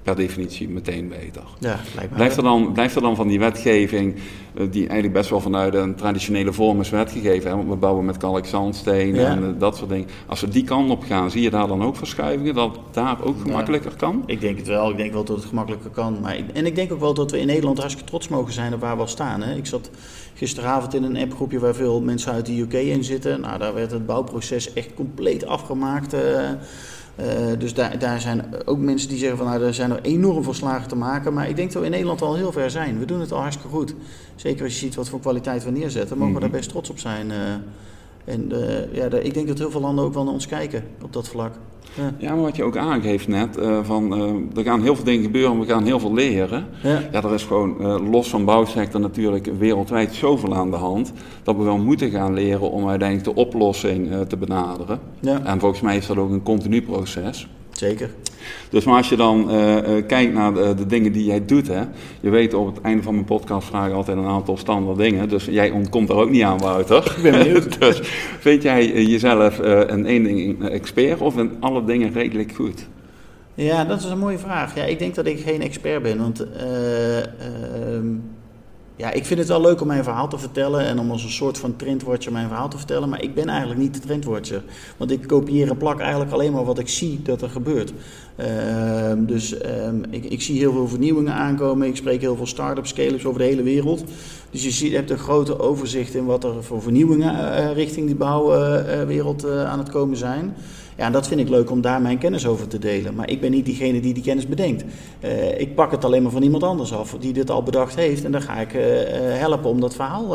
per 0.04 0.16
definitie 0.16 0.68
meteen 0.68 1.08
beter. 1.08 1.42
Ja. 1.58 1.80
Blijft 2.14 2.36
er 2.36 2.42
dan, 2.42 2.72
blijft 2.72 2.94
er 2.94 3.02
dan 3.02 3.16
van 3.16 3.28
die 3.28 3.38
wetgeving, 3.38 4.14
uh, 4.14 4.66
die 4.70 4.82
eigenlijk 4.82 5.12
best 5.12 5.30
wel 5.30 5.40
vanuit 5.40 5.74
een 5.74 5.94
traditionele 5.94 6.52
vorm 6.52 6.80
is 6.80 6.90
wetgegeven, 6.90 7.50
hè, 7.50 7.56
want 7.56 7.68
we 7.68 7.76
bouwen 7.76 8.04
met 8.04 8.16
kalk, 8.16 8.46
zandsteen 8.46 9.14
Ja. 9.14 9.30
en 9.30 9.42
uh, 9.42 9.48
dat 9.58 9.76
soort 9.76 9.88
dingen. 9.90 10.08
Als 10.26 10.40
we 10.40 10.48
die 10.48 10.64
kant 10.64 10.90
op 10.90 11.02
gaan, 11.02 11.30
zie 11.30 11.42
je 11.42 11.50
daar 11.50 11.66
dan 11.66 11.84
ook 11.84 11.96
verschuivingen, 11.96 12.54
dat 12.54 12.78
daar 12.90 13.24
ook 13.24 13.40
gemakkelijker 13.40 13.96
kan? 13.96 14.22
Ik 14.26 14.40
denk 14.40 14.58
het 14.58 14.66
wel. 14.66 14.90
Ik 14.90 14.96
denk 14.96 15.12
wel 15.12 15.24
dat 15.24 15.36
het 15.36 15.46
gemakkelijker 15.46 15.90
kan. 15.90 16.20
Maar 16.20 16.36
ik, 16.36 16.44
en 16.52 16.66
ik 16.66 16.74
denk 16.74 16.92
ook 16.92 17.00
wel 17.00 17.14
dat 17.14 17.30
we 17.30 17.40
in 17.40 17.46
Nederland 17.46 17.78
hartstikke 17.78 18.10
trots 18.10 18.28
mogen 18.28 18.52
zijn 18.52 18.74
op 18.74 18.80
waar 18.80 18.94
we 18.94 19.00
al 19.00 19.08
staan. 19.08 19.42
Hè. 19.42 19.54
Ik 19.54 19.66
zat 19.66 19.90
gisteravond 20.34 20.94
in 20.94 21.02
een 21.02 21.16
appgroepje 21.16 21.58
waar 21.58 21.74
veel 21.74 22.00
mensen 22.00 22.32
uit 22.32 22.46
de 22.46 22.60
UK 22.60 22.72
in 22.72 23.04
zitten. 23.04 23.40
Nou, 23.40 23.58
daar 23.58 23.74
werd 23.74 23.90
het 23.90 24.06
bouwproces 24.06 24.72
echt 24.72 24.94
compleet 24.94 25.46
afgemaakt. 25.46 26.14
Uh, 26.14 26.20
uh, 27.20 27.26
dus 27.58 27.74
daar, 27.74 27.98
daar 27.98 28.20
zijn 28.20 28.44
ook 28.64 28.78
mensen 28.78 29.08
die 29.08 29.18
zeggen 29.18 29.36
van 29.36 29.46
nou, 29.46 29.62
er 29.62 29.74
zijn 29.74 29.90
er 29.90 30.00
enorm 30.02 30.42
veel 30.42 30.54
slagen 30.54 30.88
te 30.88 30.96
maken. 30.96 31.32
Maar 31.32 31.48
ik 31.48 31.56
denk 31.56 31.72
dat 31.72 31.80
we 31.80 31.86
in 31.86 31.92
Nederland 31.92 32.22
al 32.22 32.34
heel 32.34 32.52
ver 32.52 32.70
zijn. 32.70 32.98
We 32.98 33.04
doen 33.04 33.20
het 33.20 33.32
al 33.32 33.40
hartstikke 33.40 33.76
goed. 33.76 33.94
Zeker 34.34 34.64
als 34.64 34.72
je 34.72 34.78
ziet 34.78 34.94
wat 34.94 35.08
voor 35.08 35.20
kwaliteit 35.20 35.64
we 35.64 35.70
neerzetten, 35.70 36.18
mogen 36.18 36.34
we 36.34 36.40
daar 36.40 36.50
best 36.50 36.68
trots 36.68 36.90
op 36.90 36.98
zijn. 36.98 37.30
Uh, 37.30 37.36
en 38.24 38.52
uh, 38.52 38.94
ja, 38.94 39.10
ik 39.10 39.34
denk 39.34 39.48
dat 39.48 39.58
heel 39.58 39.70
veel 39.70 39.80
landen 39.80 40.04
ook 40.04 40.14
wel 40.14 40.24
naar 40.24 40.32
ons 40.32 40.46
kijken 40.46 40.84
op 41.02 41.12
dat 41.12 41.28
vlak. 41.28 41.54
Ja. 41.94 42.14
ja, 42.18 42.34
maar 42.34 42.42
wat 42.42 42.56
je 42.56 42.62
ook 42.62 42.76
aangeeft 42.76 43.28
net, 43.28 43.58
uh, 43.58 43.78
van 43.82 44.20
uh, 44.20 44.56
er 44.56 44.64
gaan 44.64 44.82
heel 44.82 44.94
veel 44.94 45.04
dingen 45.04 45.22
gebeuren, 45.22 45.58
we 45.58 45.66
gaan 45.66 45.84
heel 45.84 46.00
veel 46.00 46.14
leren. 46.14 46.66
Ja, 46.82 47.02
ja 47.12 47.22
er 47.22 47.34
is 47.34 47.44
gewoon 47.44 47.76
uh, 47.80 48.10
los 48.10 48.28
van 48.28 48.44
bouwsector 48.44 49.00
natuurlijk 49.00 49.48
wereldwijd 49.58 50.14
zoveel 50.14 50.54
aan 50.54 50.70
de 50.70 50.76
hand, 50.76 51.12
dat 51.42 51.56
we 51.56 51.62
wel 51.62 51.78
moeten 51.78 52.10
gaan 52.10 52.34
leren 52.34 52.70
om 52.70 52.88
uiteindelijk 52.88 53.28
de 53.34 53.40
oplossing 53.40 54.10
te 54.28 54.36
benaderen. 54.36 55.00
Ja. 55.20 55.44
En 55.44 55.60
volgens 55.60 55.80
mij 55.80 55.96
is 55.96 56.06
dat 56.06 56.16
ook 56.16 56.30
een 56.30 56.42
continu 56.42 56.82
proces. 56.82 57.48
Zeker. 57.76 58.10
Dus 58.68 58.84
maar 58.84 58.96
als 58.96 59.08
je 59.08 59.16
dan 59.16 59.50
uh, 59.50 59.76
uh, 59.76 60.06
kijkt 60.06 60.32
naar 60.32 60.54
de, 60.54 60.74
de, 60.74 60.86
dingen 60.86 61.12
die 61.12 61.24
jij 61.24 61.44
doet, 61.44 61.68
hè, 61.68 61.82
je 62.20 62.30
weet 62.30 62.54
op 62.54 62.66
het 62.66 62.80
einde 62.80 63.02
van 63.02 63.14
mijn 63.14 63.26
podcast 63.26 63.68
vraag 63.68 63.88
ik 63.88 63.94
altijd 63.94 64.16
een 64.16 64.26
aantal 64.26 64.56
standaard 64.56 64.98
dingen, 64.98 65.28
dus 65.28 65.44
jij 65.44 65.70
ontkomt 65.70 66.08
er 66.08 66.16
ook 66.16 66.30
niet 66.30 66.42
aan, 66.42 66.58
Wouter. 66.58 67.14
Ik 67.16 67.22
ben 67.22 67.32
benieuwd. 67.32 67.78
dus 67.80 68.00
vind 68.38 68.62
jij 68.62 69.04
jezelf 69.04 69.60
uh, 69.60 69.80
een 69.86 70.06
één 70.06 70.22
ding 70.22 70.68
expert 70.68 71.20
of 71.20 71.38
in 71.38 71.50
alle 71.60 71.84
dingen 71.84 72.12
redelijk 72.12 72.52
goed? 72.52 72.86
Ja, 73.54 73.84
dat 73.84 74.00
is 74.00 74.04
een 74.04 74.18
mooie 74.18 74.38
vraag. 74.38 74.74
Ja, 74.74 74.84
ik 74.84 74.98
denk 74.98 75.14
dat 75.14 75.26
ik 75.26 75.40
geen 75.40 75.62
expert 75.62 76.02
ben, 76.02 76.18
want 76.18 76.46
ehm, 76.52 78.06
ja, 78.96 79.10
ik 79.10 79.24
vind 79.24 79.38
het 79.38 79.48
wel 79.48 79.60
leuk 79.60 79.80
om 79.80 79.86
mijn 79.86 80.04
verhaal 80.04 80.28
te 80.28 80.38
vertellen 80.38 80.84
en 80.84 80.98
om 80.98 81.10
als 81.10 81.24
een 81.24 81.30
soort 81.30 81.58
van 81.58 81.76
trendwatcher 81.76 82.32
mijn 82.32 82.48
verhaal 82.48 82.68
te 82.68 82.76
vertellen, 82.76 83.08
maar 83.08 83.22
ik 83.22 83.34
ben 83.34 83.48
eigenlijk 83.48 83.80
niet 83.80 83.94
de 83.94 84.00
trendwatcher. 84.00 84.62
Want 84.96 85.10
ik 85.10 85.26
kopieer 85.26 85.70
en 85.70 85.76
plak 85.76 86.00
eigenlijk 86.00 86.32
alleen 86.32 86.52
maar 86.52 86.64
wat 86.64 86.78
ik 86.78 86.88
zie 86.88 87.22
dat 87.22 87.42
er 87.42 87.50
gebeurt. 87.50 87.92
Uh, 88.40 89.12
dus 89.16 89.64
um, 89.66 90.02
ik, 90.10 90.24
ik, 90.24 90.42
zie 90.42 90.58
heel 90.58 90.72
veel 90.72 90.88
vernieuwingen 90.88 91.32
aankomen. 91.32 91.88
Ik 91.88 91.96
spreek 91.96 92.20
heel 92.20 92.36
veel 92.36 92.46
start-ups, 92.46 92.88
scale-ups 92.88 93.24
over 93.24 93.40
de 93.40 93.46
hele 93.46 93.62
wereld. 93.62 94.04
Dus 94.50 94.64
je 94.64 94.70
ziet, 94.70 94.92
hebt 94.92 95.10
een 95.10 95.18
grote 95.18 95.58
overzicht 95.58 96.14
in 96.14 96.24
wat 96.24 96.44
er 96.44 96.64
voor 96.64 96.82
vernieuwingen 96.82 97.34
uh, 97.34 97.72
richting 97.72 98.06
die 98.06 98.16
bouwwereld 98.16 99.44
uh, 99.44 99.64
aan 99.64 99.78
het 99.78 99.90
komen 99.90 100.16
zijn. 100.16 100.54
Ja, 100.96 101.04
en 101.04 101.12
dat 101.12 101.28
vind 101.28 101.40
ik 101.40 101.48
leuk 101.48 101.70
om 101.70 101.80
daar 101.80 102.02
mijn 102.02 102.18
kennis 102.18 102.46
over 102.46 102.68
te 102.68 102.78
delen. 102.78 103.14
Maar 103.14 103.30
ik 103.30 103.40
ben 103.40 103.50
niet 103.50 103.64
diegene 103.64 104.00
die 104.00 104.14
die 104.14 104.22
kennis 104.22 104.46
bedenkt. 104.46 104.84
Uh, 105.24 105.60
ik 105.60 105.74
pak 105.74 105.90
het 105.90 106.04
alleen 106.04 106.22
maar 106.22 106.32
van 106.32 106.42
iemand 106.42 106.62
anders 106.62 106.92
af 106.92 107.16
die 107.20 107.32
dit 107.32 107.50
al 107.50 107.62
bedacht 107.62 107.94
heeft. 107.94 108.24
En 108.24 108.32
dan 108.32 108.42
ga 108.42 108.60
ik 108.60 108.74
uh, 108.74 108.82
helpen 109.16 109.70
om 109.70 109.80
dat 109.80 109.94
verhaal 109.94 110.28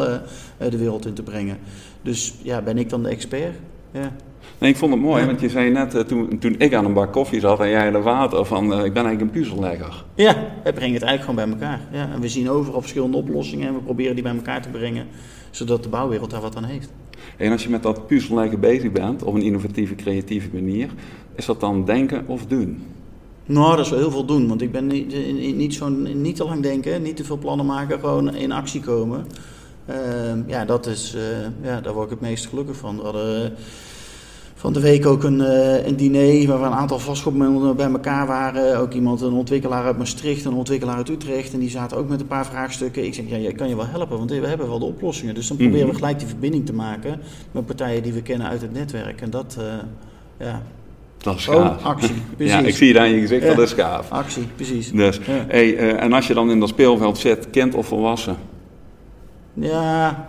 de 0.58 0.78
wereld 0.78 1.06
in 1.06 1.14
te 1.14 1.24
brengen. 1.24 1.58
Dus 2.02 2.34
ja, 2.42 2.62
ben 2.62 2.78
ik 2.78 2.90
dan 2.90 3.04
de 3.04 3.10
expert? 3.10 3.56
Ja. 3.92 4.12
Nee, 4.58 4.70
ik 4.70 4.78
vond 4.78 4.94
het 4.94 5.02
mooi, 5.02 5.22
ja. 5.22 5.28
want 5.28 5.42
je 5.42 5.50
zei 5.50 5.72
net 5.72 5.96
uh, 5.96 6.02
toen, 6.02 6.40
toen 6.40 6.56
ik 6.58 6.74
aan 6.74 6.86
een 6.86 6.94
bak 6.94 7.12
koffie 7.12 7.40
zat 7.40 7.60
en 7.60 7.70
jij 7.70 7.88
aan 7.88 7.94
de 7.94 8.02
water 8.02 8.46
van 8.46 8.64
uh, 8.64 8.86
ik 8.86 8.94
ben 8.94 9.06
eigenlijk 9.06 9.22
een 9.22 9.42
puzzellegger. 9.42 10.06
Ja, 10.16 10.34
we 10.64 10.74
brengen 10.74 10.94
het 10.94 11.04
eigenlijk 11.04 11.22
gewoon 11.22 11.36
bij 11.36 11.68
elkaar. 11.68 11.82
Ja, 11.92 12.10
en 12.14 12.22
we 12.22 12.30
zien 12.30 12.50
overal 12.50 12.82
verschillende 12.82 13.18
oplossingen 13.18 13.68
en 13.68 13.74
we 13.74 13.80
proberen 13.80 14.14
die 14.14 14.24
bij 14.24 14.36
elkaar 14.36 14.62
te 14.62 14.70
brengen, 14.70 15.08
zodat 15.52 15.84
de 15.84 15.90
bouwwereld 15.90 16.30
daar 16.30 16.42
wat 16.42 16.56
aan 16.56 16.64
heeft. 16.64 16.92
En 17.38 17.52
als 17.52 17.64
je 17.64 17.70
met 17.70 17.84
dat 17.84 18.08
puzzelleggen 18.08 18.60
bezig 18.60 18.92
bent, 18.92 19.24
op 19.24 19.34
een 19.34 19.42
innovatieve, 19.42 19.96
creatieve 19.96 20.50
manier, 20.54 20.90
is 21.36 21.46
dat 21.46 21.60
dan 21.60 21.86
denken 21.86 22.28
of 22.28 22.46
doen? 22.46 22.84
Nou, 23.46 23.76
dat 23.76 23.86
is 23.86 23.92
wel 23.92 24.00
heel 24.00 24.12
veel 24.12 24.26
doen, 24.26 24.48
want 24.48 24.62
ik 24.62 24.72
ben 24.72 24.88
niet, 24.88 25.16
niet, 25.56 25.74
zo, 25.74 25.90
niet 25.90 26.36
te 26.36 26.44
lang 26.44 26.62
denken, 26.62 27.02
niet 27.02 27.16
te 27.16 27.24
veel 27.24 27.38
plannen 27.38 27.66
maken, 27.66 28.00
gewoon 28.00 28.36
in 28.36 28.52
actie 28.52 28.82
komen. 28.82 29.26
Uh, 29.90 29.96
ja, 30.48 30.66
dat 30.66 30.86
is, 30.88 31.16
uh, 31.16 31.22
ja, 31.70 31.82
daar 31.82 31.94
word 31.94 32.06
ik 32.06 32.12
het 32.20 32.22
meest 32.30 32.46
gelukkig 32.48 32.76
van. 32.76 32.98
We 32.98 33.04
hadden 33.04 33.44
uh, 33.44 33.50
van 34.56 34.74
de 34.74 34.80
week 34.80 35.06
ook 35.06 35.24
een, 35.24 35.40
uh, 35.40 35.86
een 35.86 35.96
diner 35.96 36.48
waar 36.48 36.60
we 36.60 36.66
een 36.66 36.72
aantal 36.72 37.00
vastgoedmensen 37.00 37.76
bij 37.76 37.90
elkaar 37.92 38.28
waren. 38.28 38.78
Ook 38.80 38.94
iemand, 38.94 39.22
een 39.22 39.34
ontwikkelaar 39.34 39.86
uit 39.86 39.98
Maastricht, 39.98 40.46
een 40.46 40.54
ontwikkelaar 40.54 40.96
uit 40.96 41.10
Utrecht. 41.10 41.54
En 41.54 41.60
die 41.60 41.70
zaten 41.70 41.98
ook 41.98 42.10
met 42.10 42.20
een 42.20 42.28
paar 42.28 42.46
vraagstukken. 42.46 43.06
Ik 43.06 43.14
zeg, 43.14 43.26
ja, 43.28 43.36
je 43.38 43.52
kan 43.52 43.70
je 43.70 43.76
wel 43.76 43.88
helpen, 43.88 44.18
want 44.18 44.30
we 44.32 44.48
hebben 44.48 44.68
wel 44.68 44.80
de 44.80 44.86
oplossingen. 44.86 45.36
Dus 45.36 45.48
dan 45.48 45.58
Mhm. 45.58 45.66
proberen 45.66 45.90
we 45.92 45.96
gelijk 46.00 46.20
die 46.20 46.28
verbinding 46.28 46.66
te 46.66 46.74
maken 46.74 47.20
met 47.52 47.66
partijen 47.66 48.04
die 48.04 48.14
we 48.14 48.22
kennen 48.22 48.48
uit 48.48 48.62
het 48.62 48.74
netwerk. 48.74 49.22
En 49.22 49.30
dat, 49.30 49.58
uh, 49.60 49.66
ja... 50.48 50.62
Dat 51.18 51.36
is 51.36 51.46
Gewoon 51.46 51.62
gaaf. 51.66 51.84
actie, 51.84 52.14
precies. 52.38 52.54
Ja, 52.54 52.60
ik 52.60 52.76
zie 52.76 52.88
het 52.88 52.98
aan 52.98 53.10
je 53.10 53.20
gezicht, 53.20 53.44
Ja. 53.44 53.54
dat 53.54 53.66
is 53.68 53.74
gaaf. 53.74 54.10
Actie, 54.12 54.48
precies. 54.56 54.92
Dus, 54.92 55.18
Ja. 55.18 55.46
hey, 55.48 55.74
uh, 55.74 56.04
en 56.04 56.14
als 56.14 56.28
je 56.28 56.34
dan 56.34 56.52
in 56.52 56.60
dat 56.60 56.70
speelveld 56.70 57.18
zit, 57.18 57.50
kind 57.50 57.76
of 57.76 57.86
volwassen? 57.88 58.38
Ja, 59.60 60.28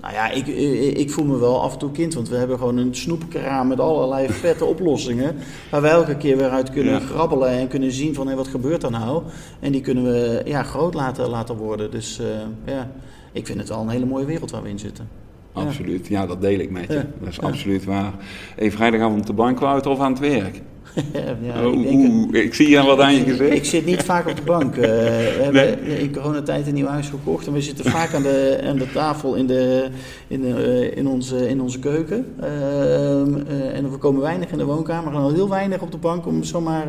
nou 0.00 0.14
ja, 0.14 0.30
ik, 0.30 0.46
ik, 0.46 0.98
ik, 0.98 1.10
voel 1.10 1.24
me 1.24 1.38
wel 1.38 1.62
af 1.62 1.72
en 1.72 1.78
toe 1.78 1.90
kind, 1.90 2.14
want 2.14 2.28
we 2.28 2.36
hebben 2.36 2.58
gewoon 2.58 2.76
een 2.76 2.94
snoepkraam 2.94 3.68
met 3.68 3.80
allerlei 3.80 4.28
vette 4.42 4.64
oplossingen. 4.64 5.36
Waar 5.70 5.82
we 5.82 5.88
elke 5.88 6.16
keer 6.16 6.36
weer 6.36 6.50
uit 6.50 6.70
kunnen 6.70 6.92
Ja. 6.92 7.00
grabbelen 7.00 7.48
en 7.48 7.68
kunnen 7.68 7.92
zien 7.92 8.14
van 8.14 8.28
hé, 8.28 8.34
wat 8.34 8.48
gebeurt 8.48 8.82
er 8.82 8.90
nou? 8.90 9.22
En 9.60 9.72
die 9.72 9.80
kunnen 9.80 10.04
we 10.04 10.42
ja, 10.44 10.62
groot 10.62 10.94
laten, 10.94 11.28
laten 11.28 11.56
worden. 11.56 11.90
Dus 11.90 12.20
uh, 12.20 12.26
ja, 12.64 12.90
ik 13.32 13.46
vind 13.46 13.58
het 13.58 13.68
wel 13.68 13.80
een 13.80 13.88
hele 13.88 14.06
mooie 14.06 14.24
wereld 14.24 14.50
waar 14.50 14.62
we 14.62 14.68
in 14.68 14.78
zitten. 14.78 15.08
Absoluut, 15.52 16.06
ja, 16.06 16.26
dat 16.26 16.40
deel 16.40 16.58
ik 16.58 16.70
met 16.70 16.86
je. 16.86 16.94
Ja. 16.94 17.06
Dat 17.20 17.28
is 17.28 17.40
absoluut 17.40 17.84
waar. 17.84 18.12
Hey, 18.56 18.70
vrijdagavond 18.72 19.20
op 19.20 19.26
de 19.26 19.32
bank, 19.32 19.58
Wouter, 19.60 19.90
of 19.90 20.00
aan 20.00 20.12
het 20.12 20.20
werk? 20.20 20.62
ja, 21.42 21.66
oh, 21.66 21.74
ik, 21.74 21.82
denk, 21.82 22.34
ik, 22.34 22.54
zie 22.54 22.68
je 22.68 22.82
wat 22.82 23.00
aan 23.00 23.14
je 23.14 23.24
gezicht. 23.24 23.54
Ik, 23.54 23.64
zit 23.64 23.86
niet 23.86 24.02
vaak 24.02 24.28
op 24.28 24.36
de 24.36 24.42
bank. 24.42 24.76
Uh, 24.76 24.82
we 24.82 25.40
hebben 25.42 25.82
in 25.82 26.12
coronatijd 26.12 26.66
een 26.66 26.74
nieuw 26.74 26.86
huis 26.86 27.08
gekocht 27.08 27.46
en 27.46 27.52
we 27.52 27.60
zitten 27.60 27.84
vaak 27.84 28.14
aan 28.14 28.22
de, 28.22 28.60
aan 28.64 28.76
de 28.76 28.92
tafel 28.92 29.34
in, 29.34 29.46
de, 29.46 29.88
in, 30.28 30.40
de, 30.40 30.92
in, 30.94 31.08
onze, 31.08 31.48
in 31.48 31.60
onze 31.60 31.78
keuken. 31.78 32.26
Uh, 32.40 33.76
en 33.76 33.90
we 33.90 33.96
komen 33.98 34.20
weinig 34.20 34.50
in 34.50 34.58
de 34.58 34.64
woonkamer 34.64 35.12
en 35.12 35.18
al 35.18 35.32
heel 35.32 35.48
weinig 35.48 35.80
op 35.80 35.90
de 35.92 35.98
bank 35.98 36.26
om 36.26 36.44
zomaar 36.44 36.86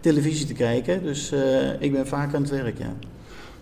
televisie 0.00 0.46
te 0.46 0.54
kijken. 0.54 1.02
Dus 1.02 1.32
ik 1.78 1.92
ben 1.92 2.06
vaak 2.06 2.34
aan 2.34 2.42
het 2.42 2.50
werk, 2.50 2.78
ja. 2.78 2.94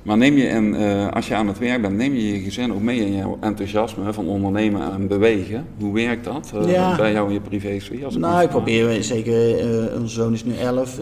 Maar 0.09 0.17
neem 0.17 0.37
je, 0.37 0.47
en, 0.47 0.75
uh, 0.75 1.09
als 1.09 1.29
je 1.29 1.35
aan 1.35 1.47
het 1.47 1.59
werk 1.59 1.83
bent, 1.83 1.97
neem 1.97 2.15
je 2.15 2.33
je 2.33 2.41
gezin 2.41 2.73
ook 2.73 2.81
mee 2.81 3.01
in 3.01 3.17
jouw 3.17 3.39
enthousiasme 3.41 4.13
van 4.13 4.29
ondernemen 4.29 4.93
en 4.93 5.07
bewegen? 5.07 5.67
Hoe 5.79 5.95
werkt 5.95 6.25
dat 6.25 6.53
uh, 6.55 6.97
bij 6.97 7.13
jou 7.13 7.27
in 7.27 7.33
je 7.33 7.41
privésfeer? 7.41 8.19
Nou, 8.19 8.43
ik 8.43 8.49
probeer 8.49 9.03
zeker, 9.03 9.65
uh, 9.91 10.01
onze 10.01 10.15
zoon 10.15 10.33
is 10.33 10.45
nu 10.45 10.55
11, 10.55 11.01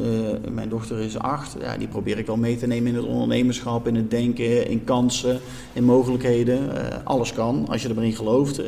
mijn 0.50 0.68
dochter 0.68 0.98
is 0.98 1.18
8. 1.18 1.56
Ja, 1.60 1.76
die 1.76 1.88
probeer 1.88 2.18
ik 2.18 2.26
wel 2.26 2.36
mee 2.36 2.56
te 2.56 2.66
nemen 2.66 2.88
in 2.88 2.94
het 2.94 3.04
ondernemerschap, 3.04 3.88
in 3.88 3.94
het 3.94 4.10
denken, 4.10 4.68
in 4.68 4.84
kansen, 4.84 5.40
in 5.72 5.84
mogelijkheden. 5.84 6.58
alles 7.04 7.32
kan, 7.32 7.66
als 7.68 7.82
je 7.82 7.88
erin 7.88 8.12
gelooft 8.12 8.60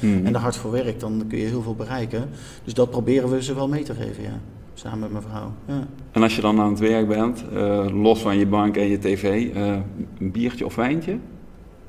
hmm. 0.00 0.26
en 0.26 0.34
er 0.34 0.40
hard 0.40 0.56
voor 0.56 0.70
werkt, 0.70 1.00
dan 1.00 1.24
kun 1.28 1.38
je 1.38 1.46
heel 1.46 1.62
veel 1.62 1.74
bereiken. 1.74 2.28
Dus 2.64 2.74
dat 2.74 2.90
proberen 2.90 3.30
we 3.30 3.42
ze 3.42 3.54
wel 3.54 3.68
mee 3.68 3.82
te 3.82 3.94
geven, 3.94 4.22
ja 4.22 4.40
samen 4.78 4.98
met 4.98 5.10
mijn 5.10 5.22
vrouw. 5.22 5.52
Ja. 5.66 5.86
En 6.12 6.22
als 6.22 6.36
je 6.36 6.40
dan 6.40 6.60
aan 6.60 6.70
het 6.70 6.78
werk 6.78 7.08
bent, 7.08 7.44
uh, 7.52 8.02
los 8.02 8.20
van 8.20 8.38
je 8.38 8.46
bank 8.46 8.76
en 8.76 8.88
je 8.88 8.98
tv, 8.98 9.54
uh, 9.54 9.76
een 10.18 10.30
biertje 10.30 10.64
of 10.64 10.74
wijntje? 10.74 11.18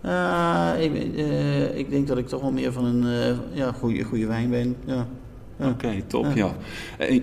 Uh, 0.05 0.71
ik, 0.79 0.93
ik, 1.75 1.89
denk 1.89 2.07
dat 2.07 2.17
ik 2.17 2.27
toch 2.27 2.41
wel 2.41 2.51
meer 2.51 2.71
van 2.71 2.85
een 2.85 3.35
ja, 3.53 3.71
goede, 3.71 4.03
goede 4.03 4.27
wijn 4.27 4.49
ben. 4.49 4.75
Ja. 4.85 5.07
ja. 5.57 5.69
Oké, 5.69 6.01
top, 6.07 6.25
ja. 6.35 6.51
ja. 6.99 7.19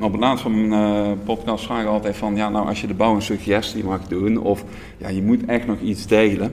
op 0.06 0.12
het 0.12 0.20
laatst 0.20 0.42
van 0.42 0.68
mijn 0.68 1.18
podcast 1.24 1.64
vraag 1.64 1.82
ik 1.82 1.88
altijd 1.88 2.16
van, 2.16 2.36
ja, 2.36 2.48
nou 2.48 2.68
als 2.68 2.80
je 2.80 2.86
de 2.86 2.94
bouw 2.94 3.14
een 3.14 3.22
suggestie 3.22 3.84
mag 3.84 4.06
doen, 4.06 4.36
of 4.36 4.64
ja, 4.96 5.08
je 5.08 5.22
moet 5.22 5.44
echt 5.44 5.66
nog 5.66 5.80
iets 5.80 6.06
delen. 6.06 6.52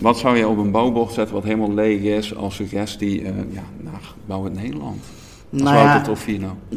wat 0.00 0.18
zou 0.18 0.36
je 0.36 0.48
op 0.48 0.58
een 0.58 0.70
bouwbord 0.70 1.12
zetten 1.12 1.34
wat 1.34 1.44
helemaal 1.44 1.74
leeg 1.74 2.00
is 2.00 2.34
als 2.34 2.54
suggestie 2.54 3.22
ja, 3.50 3.64
naar 3.80 4.14
Bouw 4.26 4.44
het 4.44 4.54
Nederland? 4.54 5.04
Nou 5.62 5.76
ja, 5.76 6.02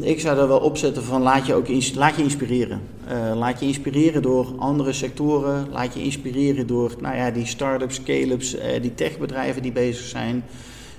Ik 0.01 0.19
zou 0.19 0.37
er 0.37 0.47
wel 0.47 0.59
opzetten 0.59 1.03
van 1.03 1.21
laat 1.21 1.45
je, 1.45 1.53
ook 1.53 1.67
laat 1.95 2.15
je 2.15 2.23
inspireren. 2.23 2.81
Uh, 3.11 3.35
laat 3.35 3.59
je 3.59 3.65
inspireren 3.65 4.21
door 4.21 4.53
andere 4.57 4.93
sectoren. 4.93 5.67
Laat 5.71 5.93
je 5.93 6.03
inspireren 6.03 6.67
door 6.67 6.95
nou 7.01 7.15
ja, 7.15 7.31
die 7.31 7.45
start-ups, 7.45 7.95
scale-ups, 7.95 8.55
uh, 8.55 8.61
die 8.81 8.93
techbedrijven 8.93 9.61
die 9.61 9.71
bezig 9.71 10.05
zijn. 10.05 10.43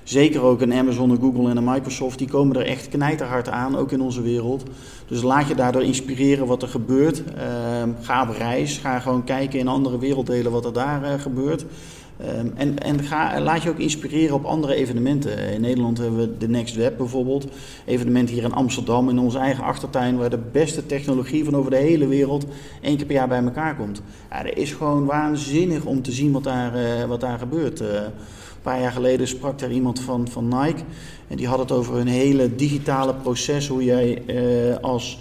Zeker 0.03 0.41
ook 0.41 0.61
een 0.61 0.73
Amazon, 0.73 1.09
een 1.09 1.19
Google 1.19 1.49
en 1.49 1.57
een 1.57 1.63
Microsoft. 1.63 2.17
Die 2.17 2.27
komen 2.27 2.55
er 2.55 2.65
echt 2.65 2.87
knijterhard 2.87 3.49
aan, 3.49 3.77
ook 3.77 3.91
in 3.91 4.01
onze 4.01 4.21
wereld. 4.21 4.63
Dus 5.07 5.21
laat 5.21 5.47
je 5.47 5.55
daardoor 5.55 5.83
inspireren 5.83 6.47
wat 6.47 6.61
er 6.61 6.67
gebeurt. 6.67 7.23
Uh, 7.37 7.43
ga 8.01 8.21
op 8.21 8.35
reis. 8.37 8.77
Ga 8.77 8.99
gewoon 8.99 9.23
kijken 9.23 9.59
in 9.59 9.67
andere 9.67 9.99
werelddelen 9.99 10.51
wat 10.51 10.65
er 10.65 10.73
daar 10.73 11.03
uh, 11.03 11.21
gebeurt. 11.21 11.65
Ehm, 12.19 12.47
en 12.55 12.77
en 12.77 13.41
laat 13.41 13.63
je 13.63 13.69
ook 13.69 13.77
inspireren 13.77 14.35
op 14.35 14.45
andere 14.45 14.75
evenementen. 14.75 15.37
In 15.37 15.61
Nederland 15.61 15.97
hebben 15.97 16.19
we 16.19 16.37
de 16.37 16.47
Next 16.47 16.75
Web 16.75 16.97
bijvoorbeeld. 16.97 17.47
Evenement 17.85 18.29
hier 18.29 18.43
in 18.43 18.53
Amsterdam 18.53 19.09
in 19.09 19.19
onze 19.19 19.37
eigen 19.37 19.63
achtertuin, 19.63 20.17
waar 20.17 20.29
de 20.29 20.39
beste 20.51 20.85
technologie 20.85 21.43
van 21.43 21.55
over 21.55 21.71
de 21.71 21.77
hele 21.77 22.07
wereld 22.07 22.45
één 22.81 22.97
keer 22.97 23.05
per 23.05 23.15
jaar 23.15 23.27
bij 23.27 23.43
elkaar 23.43 23.75
komt. 23.75 24.01
Ja, 24.31 24.43
dat 24.43 24.55
is 24.55 24.71
gewoon 24.71 25.05
waanzinnig 25.05 25.85
om 25.85 26.01
te 26.01 26.11
zien 26.11 26.31
wat 26.31 26.43
daar, 26.43 26.75
uh, 26.75 27.03
wat 27.03 27.21
daar 27.21 27.39
gebeurt. 27.39 27.81
Uh, 27.81 27.87
een 27.87 28.61
paar 28.61 28.81
jaar 28.81 28.91
geleden 28.91 29.27
sprak 29.27 29.61
er 29.61 29.71
iemand 29.71 29.99
van, 29.99 30.27
van 30.27 30.47
Nike. 30.47 30.83
En 31.27 31.37
die 31.37 31.47
had 31.47 31.59
het 31.59 31.71
over 31.71 31.95
een 31.95 32.07
hele 32.07 32.55
digitale 32.55 33.13
proces, 33.13 33.67
hoe 33.67 33.83
jij 33.83 34.21
uh, 34.27 34.77
als 34.81 35.19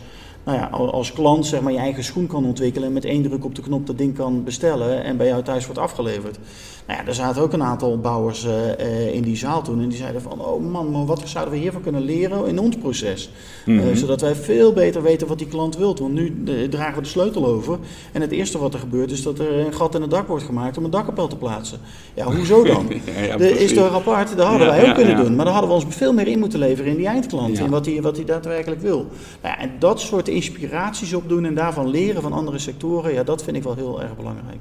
nou 0.48 0.60
ja, 0.60 0.66
als 0.90 1.12
klant 1.12 1.46
zeg 1.46 1.60
maar, 1.60 1.72
je 1.72 1.78
eigen 1.78 2.04
schoen 2.04 2.26
kan 2.26 2.44
ontwikkelen 2.44 2.88
en 2.88 2.94
met 2.94 3.04
één 3.04 3.22
druk 3.22 3.44
op 3.44 3.54
de 3.54 3.62
knop 3.62 3.86
dat 3.86 3.98
ding 3.98 4.14
kan 4.14 4.44
bestellen 4.44 5.04
en 5.04 5.16
bij 5.16 5.26
jou 5.26 5.42
thuis 5.42 5.64
wordt 5.64 5.80
afgeleverd. 5.80 6.38
Nou 6.86 7.00
ja, 7.00 7.06
er 7.06 7.14
zaten 7.14 7.42
ook 7.42 7.52
een 7.52 7.62
aantal 7.62 7.98
bouwers 7.98 8.44
uh, 8.44 9.14
in 9.14 9.22
die 9.22 9.36
zaal 9.36 9.62
toen 9.62 9.80
en 9.80 9.88
die 9.88 9.98
zeiden 9.98 10.22
van, 10.22 10.40
oh 10.40 10.70
man, 10.70 10.90
maar 10.90 11.06
wat 11.06 11.22
zouden 11.24 11.54
we 11.54 11.60
hiervan 11.60 11.82
kunnen 11.82 12.02
leren 12.02 12.46
in 12.46 12.58
ons 12.58 12.76
proces? 12.76 13.30
Mm 13.64 13.96
zodat 13.96 14.20
wij 14.20 14.34
veel 14.34 14.72
beter 14.72 15.02
weten 15.02 15.26
wat 15.26 15.38
die 15.38 15.46
klant 15.46 15.76
wilt. 15.76 15.98
Want 15.98 16.12
nu 16.12 16.42
dragen 16.70 16.94
we 16.94 17.02
de 17.02 17.08
sleutel 17.08 17.46
over 17.46 17.78
en 18.12 18.20
het 18.20 18.30
eerste 18.30 18.58
wat 18.58 18.74
er 18.74 18.80
gebeurt 18.80 19.10
is 19.10 19.22
dat 19.22 19.38
er 19.38 19.58
een 19.58 19.74
gat 19.74 19.94
in 19.94 20.00
het 20.00 20.10
dak 20.10 20.28
wordt 20.28 20.44
gemaakt 20.44 20.78
om 20.78 20.84
een 20.84 20.90
dakkapel 20.90 21.26
te 21.26 21.36
plaatsen. 21.36 21.78
Ja, 22.14 22.24
hoezo 22.24 22.64
dan? 22.74 22.86
ja, 23.26 23.36
de, 23.36 23.58
is 23.58 23.74
toch 23.74 23.94
apart? 23.94 24.36
Dat 24.36 24.46
hadden 24.46 24.66
wij 24.66 24.88
ook 24.88 24.94
kunnen 24.94 25.16
doen, 25.16 25.34
maar 25.36 25.44
dan 25.44 25.54
hadden 25.54 25.70
we 25.70 25.76
ons 25.76 25.84
veel 25.88 26.12
meer 26.12 26.26
in 26.26 26.38
moeten 26.38 26.58
leveren 26.58 26.90
in 26.90 26.96
die 26.96 27.06
eindklant, 27.06 27.58
in 27.58 27.70
wat 27.70 27.86
hij 27.86 28.02
wat 28.02 28.20
daadwerkelijk 28.26 28.80
wil. 28.80 29.06
Nou 29.42 29.54
ja, 29.54 29.58
en 29.58 29.70
dat 29.78 30.00
soort 30.00 30.28
inspiraties 30.44 31.14
opdoen 31.14 31.44
en 31.44 31.54
daarvan 31.54 31.88
leren 31.88 32.22
van 32.22 32.32
andere 32.32 32.58
sectoren, 32.58 33.12
ja, 33.12 33.22
dat 33.22 33.42
vind 33.44 33.56
ik 33.56 33.62
wel 33.62 33.74
heel 33.74 34.02
erg 34.02 34.16
belangrijk. 34.16 34.58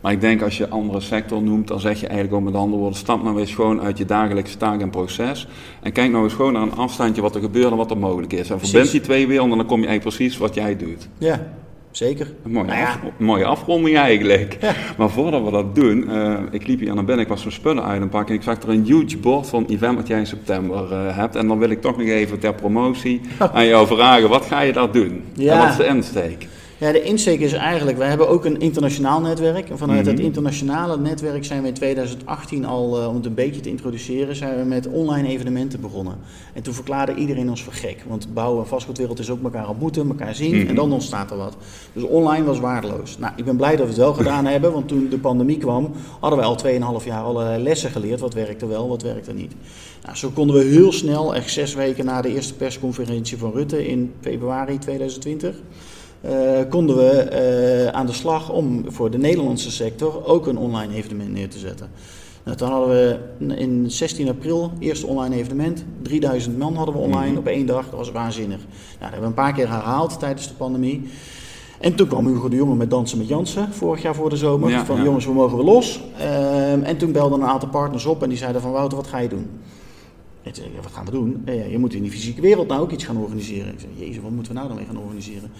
Maar 0.00 0.12
ik 0.12 0.20
denk 0.20 0.42
als 0.42 0.58
je 0.58 0.68
andere 0.68 1.00
sector 1.00 1.42
noemt, 1.42 1.68
dan 1.68 1.80
zeg 1.80 2.00
je 2.00 2.06
eigenlijk 2.06 2.36
ook 2.36 2.44
met 2.52 2.54
andere 2.54 2.78
woorden, 2.78 2.98
stap 2.98 3.22
nou 3.22 3.40
eens 3.40 3.54
gewoon 3.54 3.80
uit 3.80 3.98
je 3.98 4.04
dagelijkse 4.04 4.56
taak 4.56 4.80
en 4.80 4.90
proces. 4.90 5.48
En 5.82 5.92
kijk 5.92 6.10
nou 6.10 6.24
eens 6.24 6.34
gewoon 6.34 6.52
naar 6.52 6.62
een 6.62 6.74
afstandje 6.74 7.22
wat 7.22 7.34
er 7.34 7.40
gebeurt 7.40 7.70
en 7.70 7.76
wat 7.76 7.90
er 7.90 7.98
mogelijk 7.98 8.32
is. 8.32 8.50
En 8.50 8.60
verbind 8.60 8.90
die 8.90 9.00
twee 9.00 9.26
werelden 9.26 9.52
en 9.52 9.58
dan 9.58 9.66
kom 9.66 9.80
je 9.80 9.86
eigenlijk 9.86 10.16
precies 10.16 10.38
wat 10.38 10.54
jij 10.54 10.76
doet. 10.76 11.08
Ja, 11.18 11.52
Zeker. 11.90 12.26
Een 12.44 12.50
mooie, 12.50 12.66
nou 12.66 12.98
mooie 13.16 13.44
afronding 13.44 13.96
eigenlijk. 13.96 14.58
Maar 14.98 15.10
voordat 15.10 15.44
we 15.44 15.50
dat 15.50 15.74
doen, 15.74 16.04
uh, 16.08 16.38
ik 16.50 16.66
liep 16.66 16.80
hier 16.80 16.94
naar 16.94 17.04
binnen, 17.04 17.24
ik 17.24 17.30
was 17.30 17.42
mijn 17.42 17.54
spullen 17.54 17.84
uit 17.84 18.00
en 18.00 18.08
pakken. 18.08 18.34
Ik 18.34 18.42
zag 18.42 18.62
er 18.62 18.68
een 18.68 18.84
huge 18.84 19.18
bord 19.18 19.46
van 19.46 19.66
event 19.68 19.96
wat 19.96 20.06
jij 20.06 20.18
in 20.18 20.26
september 20.26 20.92
uh, 20.92 21.16
hebt. 21.16 21.36
En 21.36 21.48
dan 21.48 21.58
wil 21.58 21.70
ik 21.70 21.80
toch 21.80 21.96
nog 21.96 22.06
even 22.06 22.38
ter 22.38 22.54
promotie 22.54 23.20
aan 23.54 23.66
jou 23.66 23.86
vragen, 23.86 24.28
wat 24.28 24.44
ga 24.46 24.60
je 24.60 24.72
daar 24.72 24.92
doen? 24.92 25.24
Ja. 25.32 25.52
En 25.52 25.58
wat 25.58 25.68
is 25.68 25.76
de 25.76 25.86
insteek? 25.86 26.46
Ja, 26.80 26.92
de 26.92 27.02
insteek 27.02 27.40
is 27.40 27.52
eigenlijk, 27.52 27.98
wij 27.98 28.08
hebben 28.08 28.28
ook 28.28 28.44
een 28.44 28.60
internationaal 28.60 29.20
netwerk. 29.20 29.70
En 29.70 29.78
vanuit 29.78 30.06
het 30.06 30.14
mhm. 30.14 30.24
internationale 30.24 30.98
netwerk 30.98 31.44
zijn 31.44 31.62
we 31.62 31.68
in 31.68 31.74
2018 31.74 32.64
al, 32.64 33.00
uh, 33.00 33.08
om 33.08 33.14
het 33.14 33.26
een 33.26 33.34
beetje 33.34 33.60
te 33.60 33.68
introduceren, 33.68 34.36
zijn 34.36 34.58
we 34.58 34.64
met 34.64 34.88
online 34.88 35.28
evenementen 35.28 35.80
begonnen. 35.80 36.18
En 36.52 36.62
toen 36.62 36.74
verklaarde 36.74 37.14
iedereen 37.14 37.50
ons 37.50 37.62
voor 37.62 37.72
gek. 37.72 38.04
Want 38.08 38.34
bouwen 38.34 38.62
en 38.62 38.68
vastgoedwereld 38.68 39.18
is 39.18 39.30
ook 39.30 39.42
elkaar 39.42 39.68
ontmoeten, 39.68 40.08
elkaar 40.08 40.34
zien 40.34 40.56
mhm. 40.56 40.68
en 40.68 40.74
dan 40.74 40.92
ontstaat 40.92 41.30
er 41.30 41.36
wat. 41.36 41.56
Dus 41.92 42.02
online 42.02 42.44
was 42.44 42.60
waardeloos. 42.60 43.18
Nou, 43.18 43.32
ik 43.36 43.44
ben 43.44 43.56
blij 43.56 43.76
dat 43.76 43.80
we 43.80 43.92
het 43.92 43.96
wel 43.96 44.14
gedaan 44.14 44.46
hebben, 44.54 44.72
want 44.72 44.88
toen 44.88 45.08
de 45.08 45.18
pandemie 45.18 45.58
kwam, 45.58 45.90
hadden 46.20 46.38
we 46.38 46.44
al 46.44 47.00
2,5 47.00 47.06
jaar 47.06 47.22
allerlei 47.22 47.62
lessen 47.62 47.90
geleerd. 47.90 48.20
Wat 48.20 48.34
werkte 48.34 48.66
wel, 48.66 48.88
wat 48.88 49.02
werkte 49.02 49.32
niet. 49.32 49.52
Nou, 50.04 50.16
zo 50.16 50.30
konden 50.34 50.56
we 50.56 50.64
heel 50.64 50.92
snel, 50.92 51.34
echt 51.34 51.50
zes 51.50 51.74
weken 51.74 52.04
na 52.04 52.22
de 52.22 52.34
eerste 52.34 52.54
persconferentie 52.54 53.38
van 53.38 53.52
Rutte 53.52 53.86
in 53.86 54.12
februari 54.20 54.78
2020 54.78 55.54
uh, 55.54 55.60
konden 56.68 56.96
we 56.96 57.28
uh, 57.86 57.98
aan 57.98 58.06
de 58.06 58.12
slag 58.12 58.50
om 58.52 58.84
voor 58.86 59.10
de 59.10 59.18
Nederlandse 59.18 59.70
sector 59.70 60.26
ook 60.26 60.46
een 60.46 60.58
online 60.58 60.94
evenement 60.94 61.32
neer 61.32 61.48
te 61.48 61.58
zetten. 61.58 61.90
Nou, 62.44 62.56
toen 62.56 62.68
hadden 62.68 62.88
we 62.88 63.54
in 63.56 63.90
16 63.90 64.28
april 64.28 64.72
eerste 64.78 65.06
online 65.06 65.36
evenement. 65.36 65.84
3000 66.02 66.58
man 66.58 66.74
hadden 66.74 66.94
we 66.94 67.00
online 67.00 67.28
-hmm. 67.28 67.38
op 67.38 67.46
één 67.46 67.66
dag. 67.66 67.84
Dat 67.84 67.98
was 67.98 68.10
waanzinnig. 68.10 68.58
Nou, 68.58 68.68
dat 68.98 69.10
hebben 69.10 69.20
we 69.20 69.26
een 69.26 69.34
paar 69.34 69.52
keer 69.52 69.68
herhaald 69.68 70.18
tijdens 70.18 70.48
de 70.48 70.54
pandemie. 70.54 71.08
En 71.80 71.94
toen 71.94 72.06
kwam 72.06 72.26
Hugo 72.26 72.48
de 72.48 72.56
Jonge 72.56 72.74
met 72.74 72.90
Dansen 72.90 73.18
met 73.18 73.28
Jansen, 73.28 73.72
vorig 73.72 74.02
jaar 74.02 74.14
voor 74.14 74.30
de 74.30 74.36
zomer. 74.36 74.70
Ja, 74.70 74.84
van 74.84 74.96
ja. 74.96 75.02
jongens, 75.02 75.24
we 75.24 75.32
mogen 75.32 75.56
weer 75.56 75.66
los. 75.66 76.00
Uh, 76.18 76.88
en 76.88 76.96
toen 76.96 77.12
belden 77.12 77.40
een 77.40 77.46
aantal 77.46 77.68
partners 77.68 78.06
op 78.06 78.22
en 78.22 78.28
die 78.28 78.38
zeiden 78.38 78.60
van 78.60 78.70
Wouter, 78.70 78.96
wat 78.96 79.06
ga 79.06 79.18
je 79.18 79.28
doen? 79.28 79.46
Ik 80.42 80.54
zei, 80.54 80.68
wat 80.82 80.92
gaan 80.92 81.04
we 81.04 81.10
doen? 81.10 81.42
Ja, 81.44 81.52
je 81.52 81.78
moet 81.78 81.94
in 81.94 82.02
die 82.02 82.10
fysieke 82.10 82.40
wereld 82.40 82.68
nou 82.68 82.80
ook 82.80 82.90
iets 82.90 83.04
gaan 83.04 83.16
organiseren. 83.16 83.72
Ik 83.72 83.80
zei, 83.80 83.92
jezus, 83.96 84.22
wat 84.22 84.30
moeten 84.30 84.52
we 84.52 84.58
nou 84.58 84.68
dan 84.68 84.76
mee 84.76 84.86
gaan 84.86 84.98
organiseren? 84.98 85.50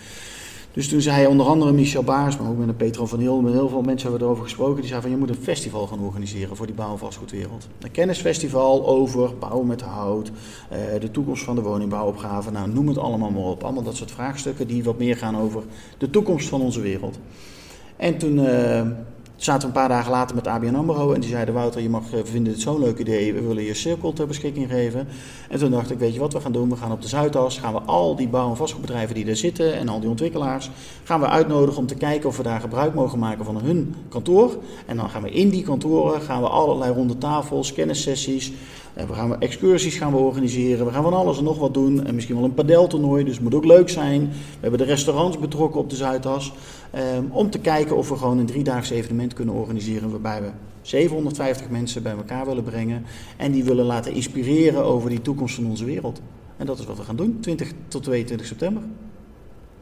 Dus 0.72 0.88
toen 0.88 1.00
zei 1.00 1.26
onder 1.26 1.46
andere 1.46 1.72
Michel 1.72 2.02
Baars, 2.02 2.36
maar 2.36 2.50
ook 2.50 2.58
met 2.58 2.76
Petro 2.76 3.06
van 3.06 3.20
Heel, 3.20 3.40
met 3.40 3.52
heel 3.52 3.68
veel 3.68 3.82
mensen 3.82 4.02
hebben 4.02 4.18
we 4.18 4.24
erover 4.24 4.44
gesproken. 4.44 4.80
Die 4.80 4.90
zei 4.90 5.00
van 5.00 5.10
je 5.10 5.16
moet 5.16 5.28
een 5.28 5.34
festival 5.34 5.86
gaan 5.86 6.00
organiseren 6.00 6.56
voor 6.56 6.66
die 6.66 6.74
bouw- 6.74 6.96
vastgoedwereld. 6.96 7.68
Een 7.78 7.90
kennisfestival 7.90 8.86
over 8.86 9.38
bouwen 9.38 9.66
met 9.66 9.80
hout, 9.80 10.30
eh, 10.68 10.78
de 11.00 11.10
toekomst 11.10 11.44
van 11.44 11.54
de 11.54 11.62
woningbouwopgave. 11.62 12.50
Nou, 12.50 12.70
noem 12.70 12.88
het 12.88 12.98
allemaal 12.98 13.30
maar 13.30 13.42
op. 13.42 13.62
Allemaal 13.64 13.82
dat 13.82 13.96
soort 13.96 14.10
vraagstukken 14.10 14.66
die 14.66 14.84
wat 14.84 14.98
meer 14.98 15.16
gaan 15.16 15.36
over 15.38 15.62
de 15.98 16.10
toekomst 16.10 16.48
van 16.48 16.60
onze 16.60 16.80
wereld. 16.80 17.18
En 17.96 18.18
toen 18.18 18.38
uh, 18.38 18.82
zaten 19.44 19.60
we 19.60 19.66
een 19.66 19.80
paar 19.80 19.88
dagen 19.88 20.10
later 20.10 20.34
met 20.34 20.46
ABN 20.46 20.74
AMRO 20.74 21.12
en 21.12 21.20
die 21.20 21.30
zeiden 21.30 21.54
Wouter, 21.54 21.82
je 21.82 21.88
mag, 21.88 22.10
we 22.10 22.24
vinden 22.24 22.52
dit 22.52 22.62
zo'n 22.62 22.80
leuk 22.80 22.98
idee, 22.98 23.32
we 23.32 23.40
willen 23.40 23.62
je 23.62 23.74
cirkel 23.74 24.12
ter 24.12 24.26
beschikking 24.26 24.70
geven. 24.70 25.08
En 25.48 25.58
toen 25.58 25.70
dacht 25.70 25.90
ik, 25.90 25.98
weet 25.98 26.14
je 26.14 26.20
wat 26.20 26.32
we 26.32 26.40
gaan 26.40 26.52
doen? 26.52 26.68
We 26.68 26.76
gaan 26.76 26.92
op 26.92 27.02
de 27.02 27.08
Zuidas, 27.08 27.58
gaan 27.58 27.72
we 27.72 27.80
al 27.80 28.16
die 28.16 28.28
bouw- 28.28 28.50
en 28.50 28.56
vastgoedbedrijven 28.56 29.14
die 29.14 29.24
daar 29.24 29.36
zitten 29.36 29.74
en 29.74 29.88
al 29.88 30.00
die 30.00 30.08
ontwikkelaars, 30.08 30.70
gaan 31.04 31.20
we 31.20 31.26
uitnodigen 31.26 31.80
om 31.80 31.86
te 31.86 31.94
kijken 31.94 32.28
of 32.28 32.36
we 32.36 32.42
daar 32.42 32.60
gebruik 32.60 32.94
mogen 32.94 33.18
maken 33.18 33.44
van 33.44 33.60
hun 33.62 33.94
kantoor. 34.08 34.56
En 34.86 34.96
dan 34.96 35.10
gaan 35.10 35.22
we 35.22 35.30
in 35.30 35.48
die 35.48 35.62
kantoren, 35.62 36.20
gaan 36.20 36.42
we 36.42 36.48
allerlei 36.48 36.92
ronde 36.92 37.18
tafels, 37.18 37.72
kennissessies, 37.72 38.52
en 38.94 39.06
we 39.06 39.14
gaan 39.14 39.40
excursies 39.40 39.96
gaan 39.96 40.12
we 40.12 40.18
organiseren. 40.18 40.86
We 40.86 40.92
gaan 40.92 41.02
van 41.02 41.14
alles 41.14 41.38
en 41.38 41.44
nog 41.44 41.58
wat 41.58 41.74
doen. 41.74 42.06
En 42.06 42.14
misschien 42.14 42.34
wel 42.34 42.44
een 42.44 42.54
padeltoernooi. 42.54 43.24
Dus 43.24 43.34
het 43.34 43.42
moet 43.42 43.54
ook 43.54 43.64
leuk 43.64 43.88
zijn. 43.88 44.20
We 44.20 44.58
hebben 44.60 44.78
de 44.78 44.84
restaurants 44.84 45.38
betrokken 45.38 45.80
op 45.80 45.90
de 45.90 45.96
Zuidas. 45.96 46.52
Um, 47.16 47.30
om 47.32 47.50
te 47.50 47.58
kijken 47.58 47.96
of 47.96 48.08
we 48.08 48.16
gewoon 48.16 48.38
een 48.38 48.46
driedaags 48.46 48.90
evenement 48.90 49.29
kunnen 49.34 49.54
organiseren. 49.54 50.10
Waarbij 50.10 50.42
we 50.42 50.48
750 50.82 51.68
mensen 51.68 52.02
bij 52.02 52.12
elkaar 52.12 52.46
willen 52.46 52.64
brengen. 52.64 53.04
En 53.36 53.52
die 53.52 53.64
willen 53.64 53.84
laten 53.84 54.12
inspireren 54.12 54.84
over 54.84 55.10
die 55.10 55.22
toekomst 55.22 55.54
van 55.54 55.66
onze 55.66 55.84
wereld. 55.84 56.20
En 56.56 56.66
dat 56.66 56.78
is 56.78 56.84
wat 56.84 56.96
we 56.96 57.02
gaan 57.02 57.16
doen, 57.16 57.38
20 57.40 57.72
tot 57.88 58.02
22 58.02 58.46
september. 58.46 58.82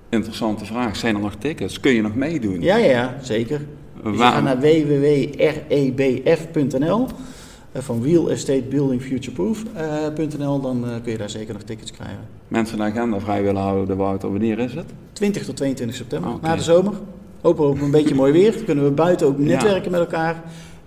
Interessante 0.08 0.64
vraag. 0.64 0.96
Zijn 0.96 1.14
er 1.14 1.20
nog 1.20 1.34
tickets? 1.34 1.80
Kun 1.80 1.92
je 1.92 2.02
nog 2.02 2.14
meedoen? 2.14 2.60
Ja, 2.60 2.76
ja, 2.76 3.16
zeker. 3.22 3.60
Dus 4.02 4.16
je 4.16 4.18
gaat 4.18 4.42
naar 4.42 4.60
www.rebf.nl 4.60 5.46
eh, 7.72 7.82
van 7.82 8.02
Real 8.02 8.30
Estate 8.30 8.64
Building 8.70 9.02
Futureproof.nl, 9.02 10.60
dan 10.60 10.84
uh, 10.84 10.90
kun 11.02 11.12
je 11.12 11.18
daar 11.18 11.30
zeker 11.30 11.54
nog 11.54 11.62
tickets 11.62 11.90
krijgen. 11.90 12.26
Mensen 12.48 12.76
de 12.76 12.82
agenda 12.82 13.20
vrij 13.20 13.42
willen 13.42 13.62
houden, 13.62 13.96
Wouter, 13.96 14.30
wanneer 14.30 14.58
is 14.58 14.74
het? 14.74 14.92
20 15.12 15.44
tot 15.44 15.56
22 15.56 15.96
september, 15.96 16.30
okay. 16.30 16.50
na 16.50 16.56
de 16.56 16.62
zomer. 16.62 16.92
Hopen 17.40 17.64
we 17.64 17.70
op 17.70 17.80
een 17.80 17.90
beetje 17.90 18.14
mooi 18.14 18.32
weer. 18.32 18.52
Dan 18.52 18.64
kunnen 18.64 18.84
we 18.84 18.90
buiten 18.90 19.26
ook 19.26 19.38
netwerken 19.38 19.90
ja. 19.90 19.90
met 19.90 20.00
elkaar. 20.00 20.42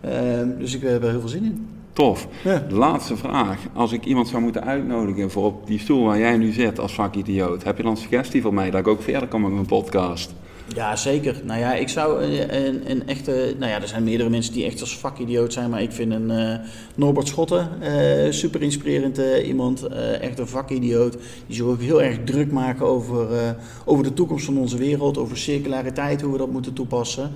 Uh, 0.06 0.12
dus 0.60 0.76
ik 0.76 0.82
heb 0.82 1.04
er 1.04 1.10
heel 1.10 1.20
veel 1.20 1.30
zin 1.30 1.44
in. 1.44 1.68
Tof. 1.94 2.28
Ja. 2.44 2.66
De 2.70 2.76
laatste 2.76 3.18
vraag. 3.18 3.60
Als 3.74 3.92
ik 3.92 4.06
iemand 4.06 4.28
zou 4.28 4.42
moeten 4.42 4.64
uitnodigen 4.64 5.32
voor 5.32 5.46
op 5.46 5.68
die 5.68 5.80
stoel 5.80 6.06
waar 6.06 6.20
jij 6.20 6.38
nu 6.38 6.52
zit 6.52 6.80
als 6.80 6.94
vakidioot, 6.94 7.64
heb 7.64 7.78
je 7.78 7.84
dan 7.84 7.92
een 7.92 7.98
suggestie 7.98 8.42
voor 8.42 8.54
mij 8.54 8.72
dat 8.72 8.80
ik 8.80 8.88
ook 8.88 9.02
verder 9.02 9.28
kan 9.28 9.42
met 9.42 9.52
mijn 9.52 9.66
podcast? 9.66 10.34
Ja, 10.76 10.96
zeker. 10.96 11.42
Nou 11.44 11.60
ja, 11.60 11.74
ik 11.74 11.90
zou 11.90 12.24
een, 12.24 12.92
een 12.92 13.08
echte... 13.08 13.56
Nou 13.60 13.72
ja, 13.72 13.82
er 13.82 13.88
zijn 13.88 14.04
meerdere 14.04 14.30
mensen 14.30 14.54
die 14.54 14.66
echt 14.66 14.82
als 14.82 14.98
vakidioot 14.98 15.54
zijn. 15.54 15.70
Maar 15.70 15.82
ik 15.82 15.92
vind 15.92 16.12
een 16.12 16.30
uh, 16.30 16.56
Norbert 16.96 17.28
Schotten 17.28 17.70
uh, 17.82 18.32
super 18.32 18.62
inspirerend 18.62 19.20
uh, 19.20 19.48
iemand. 19.48 19.88
echt 20.22 20.40
een 20.40 20.48
vakidioot. 20.48 21.18
Die 21.48 21.56
zich 21.56 21.66
ook 21.66 21.82
heel 21.82 22.02
erg 22.02 22.18
druk 22.24 22.52
maken 22.52 22.86
over, 22.86 23.56
over 23.86 24.04
de 24.04 24.14
toekomst 24.14 24.46
van 24.46 24.58
onze 24.58 24.78
wereld. 24.78 25.18
Over 25.18 25.38
circulariteit, 25.38 26.22
hoe 26.22 26.32
we 26.32 26.38
dat 26.38 26.52
moeten 26.52 26.74
toepassen. 26.74 27.32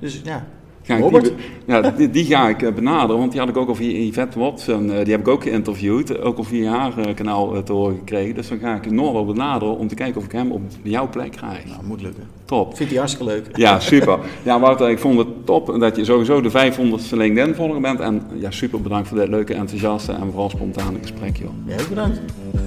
dus 0.00 0.20
ja, 0.24 0.46
die, 0.96 1.32
ja, 1.66 1.80
die, 1.80 2.10
die, 2.10 2.24
ga 2.24 2.48
ik 2.48 2.74
benaderen, 2.74 3.18
want 3.18 3.30
die 3.30 3.40
had 3.40 3.48
ik 3.48 3.56
ook 3.56 3.68
al 3.68 3.74
via 3.74 3.98
Yvette 3.98 4.38
Watson, 4.38 4.86
die 4.86 4.96
heb 4.96 5.20
ik 5.20 5.28
ook 5.28 5.42
geïnterviewd, 5.42 6.20
ook 6.20 6.38
al 6.38 6.44
via 6.44 6.72
haar 6.72 7.14
kanaal 7.14 7.62
te 7.62 7.72
horen 7.72 7.96
gekregen. 7.96 8.34
Dus 8.34 8.48
dan 8.48 8.58
ga 8.58 8.74
ik 8.74 8.90
Norbert 8.90 9.26
benaderen 9.26 9.78
om 9.78 9.88
te 9.88 9.94
kijken 9.94 10.16
of 10.16 10.24
ik 10.24 10.32
hem 10.32 10.50
op 10.50 10.62
jouw 10.82 11.08
plek 11.08 11.30
krijg. 11.30 11.64
Nou, 11.66 11.84
moet 11.84 12.02
lukken. 12.02 12.22
Top. 12.44 12.76
Vindt 12.76 12.90
hij 12.92 13.00
hartstikke 13.00 13.32
leuk. 13.32 13.46
Ja, 13.52 13.80
super. 13.80 14.18
Ja, 14.42 14.60
Wouter, 14.60 14.90
ik 14.90 14.98
vond 14.98 15.18
het 15.18 15.46
top 15.46 15.76
dat 15.80 15.96
je 15.96 16.04
sowieso 16.04 16.40
de 16.40 16.50
500ste 16.50 17.16
LinkedIn-volger 17.16 17.80
bent. 17.80 18.00
En 18.00 18.22
ja, 18.34 18.50
super 18.50 18.80
bedankt 18.80 19.08
voor 19.08 19.18
dit 19.18 19.28
leuke, 19.28 19.54
enthousiaste 19.54 20.12
en 20.12 20.30
vooral 20.30 20.50
spontane 20.50 20.98
gesprek, 21.00 21.36
joh. 21.36 21.50
Ja, 21.66 21.76
bedankt. 21.88 22.20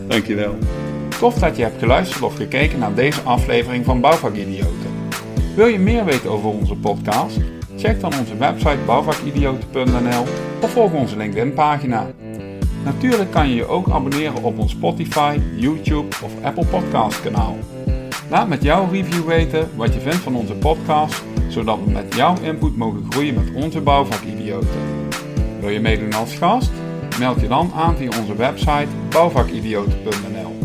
Dankjewel. 0.07 0.55
Tof 1.19 1.35
dat 1.35 1.55
je 1.57 1.63
hebt 1.63 1.79
geluisterd 1.79 2.23
of 2.23 2.35
gekeken 2.35 2.79
naar 2.79 2.93
deze 2.93 3.21
aflevering 3.21 3.85
van 3.85 4.01
Bouwvakidioten. 4.01 4.89
Wil 5.55 5.67
je 5.67 5.79
meer 5.79 6.05
weten 6.05 6.29
over 6.29 6.49
onze 6.49 6.75
podcast? 6.75 7.37
Check 7.81 7.99
dan 7.99 8.13
onze 8.19 8.37
website 8.37 8.77
bouwvakidioten.nl 8.85 10.25
of 10.61 10.71
volg 10.71 10.93
onze 10.93 11.17
LinkedIn-pagina. 11.17 12.07
Natuurlijk 12.83 13.31
kan 13.31 13.49
je 13.49 13.55
je 13.55 13.65
ook 13.65 13.89
abonneren 13.89 14.43
op 14.43 14.59
ons 14.59 14.71
Spotify, 14.71 15.39
YouTube 15.55 16.15
of 16.23 16.31
Apple 16.43 16.65
Podcast 16.65 17.21
kanaal. 17.21 17.57
Laat 18.29 18.47
met 18.47 18.63
jouw 18.63 18.89
review 18.91 19.25
weten 19.25 19.69
wat 19.75 19.93
je 19.93 19.99
vindt 19.99 20.17
van 20.17 20.35
onze 20.35 20.53
podcast, 20.53 21.23
zodat 21.49 21.79
we 21.85 21.91
met 21.91 22.15
jouw 22.15 22.35
input 22.41 22.77
mogen 22.77 23.05
groeien 23.09 23.33
met 23.33 23.63
onze 23.63 23.81
bouwvakidioten. 23.81 25.09
Wil 25.59 25.69
je 25.69 25.79
meedoen 25.79 26.13
als 26.13 26.35
gast? 26.35 26.71
Meld 27.19 27.41
je 27.41 27.47
dan 27.47 27.71
aan 27.75 27.95
via 27.95 28.09
onze 28.19 28.35
website 28.35 28.87
bouwvakidioten.nl. 29.09 30.59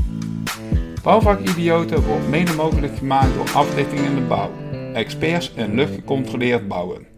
Bouwvakidioten 1.02 2.02
wordt 2.02 2.28
mede 2.28 2.54
mogelijk 2.54 2.96
gemaakt 2.98 3.34
door 3.34 3.54
Aflichting 3.54 4.00
in 4.00 4.14
de 4.14 4.20
Bouw, 4.20 4.50
experts 4.96 5.52
in 5.54 5.74
luchtgecontroleerd 5.74 6.68
bouwen. 6.68 7.15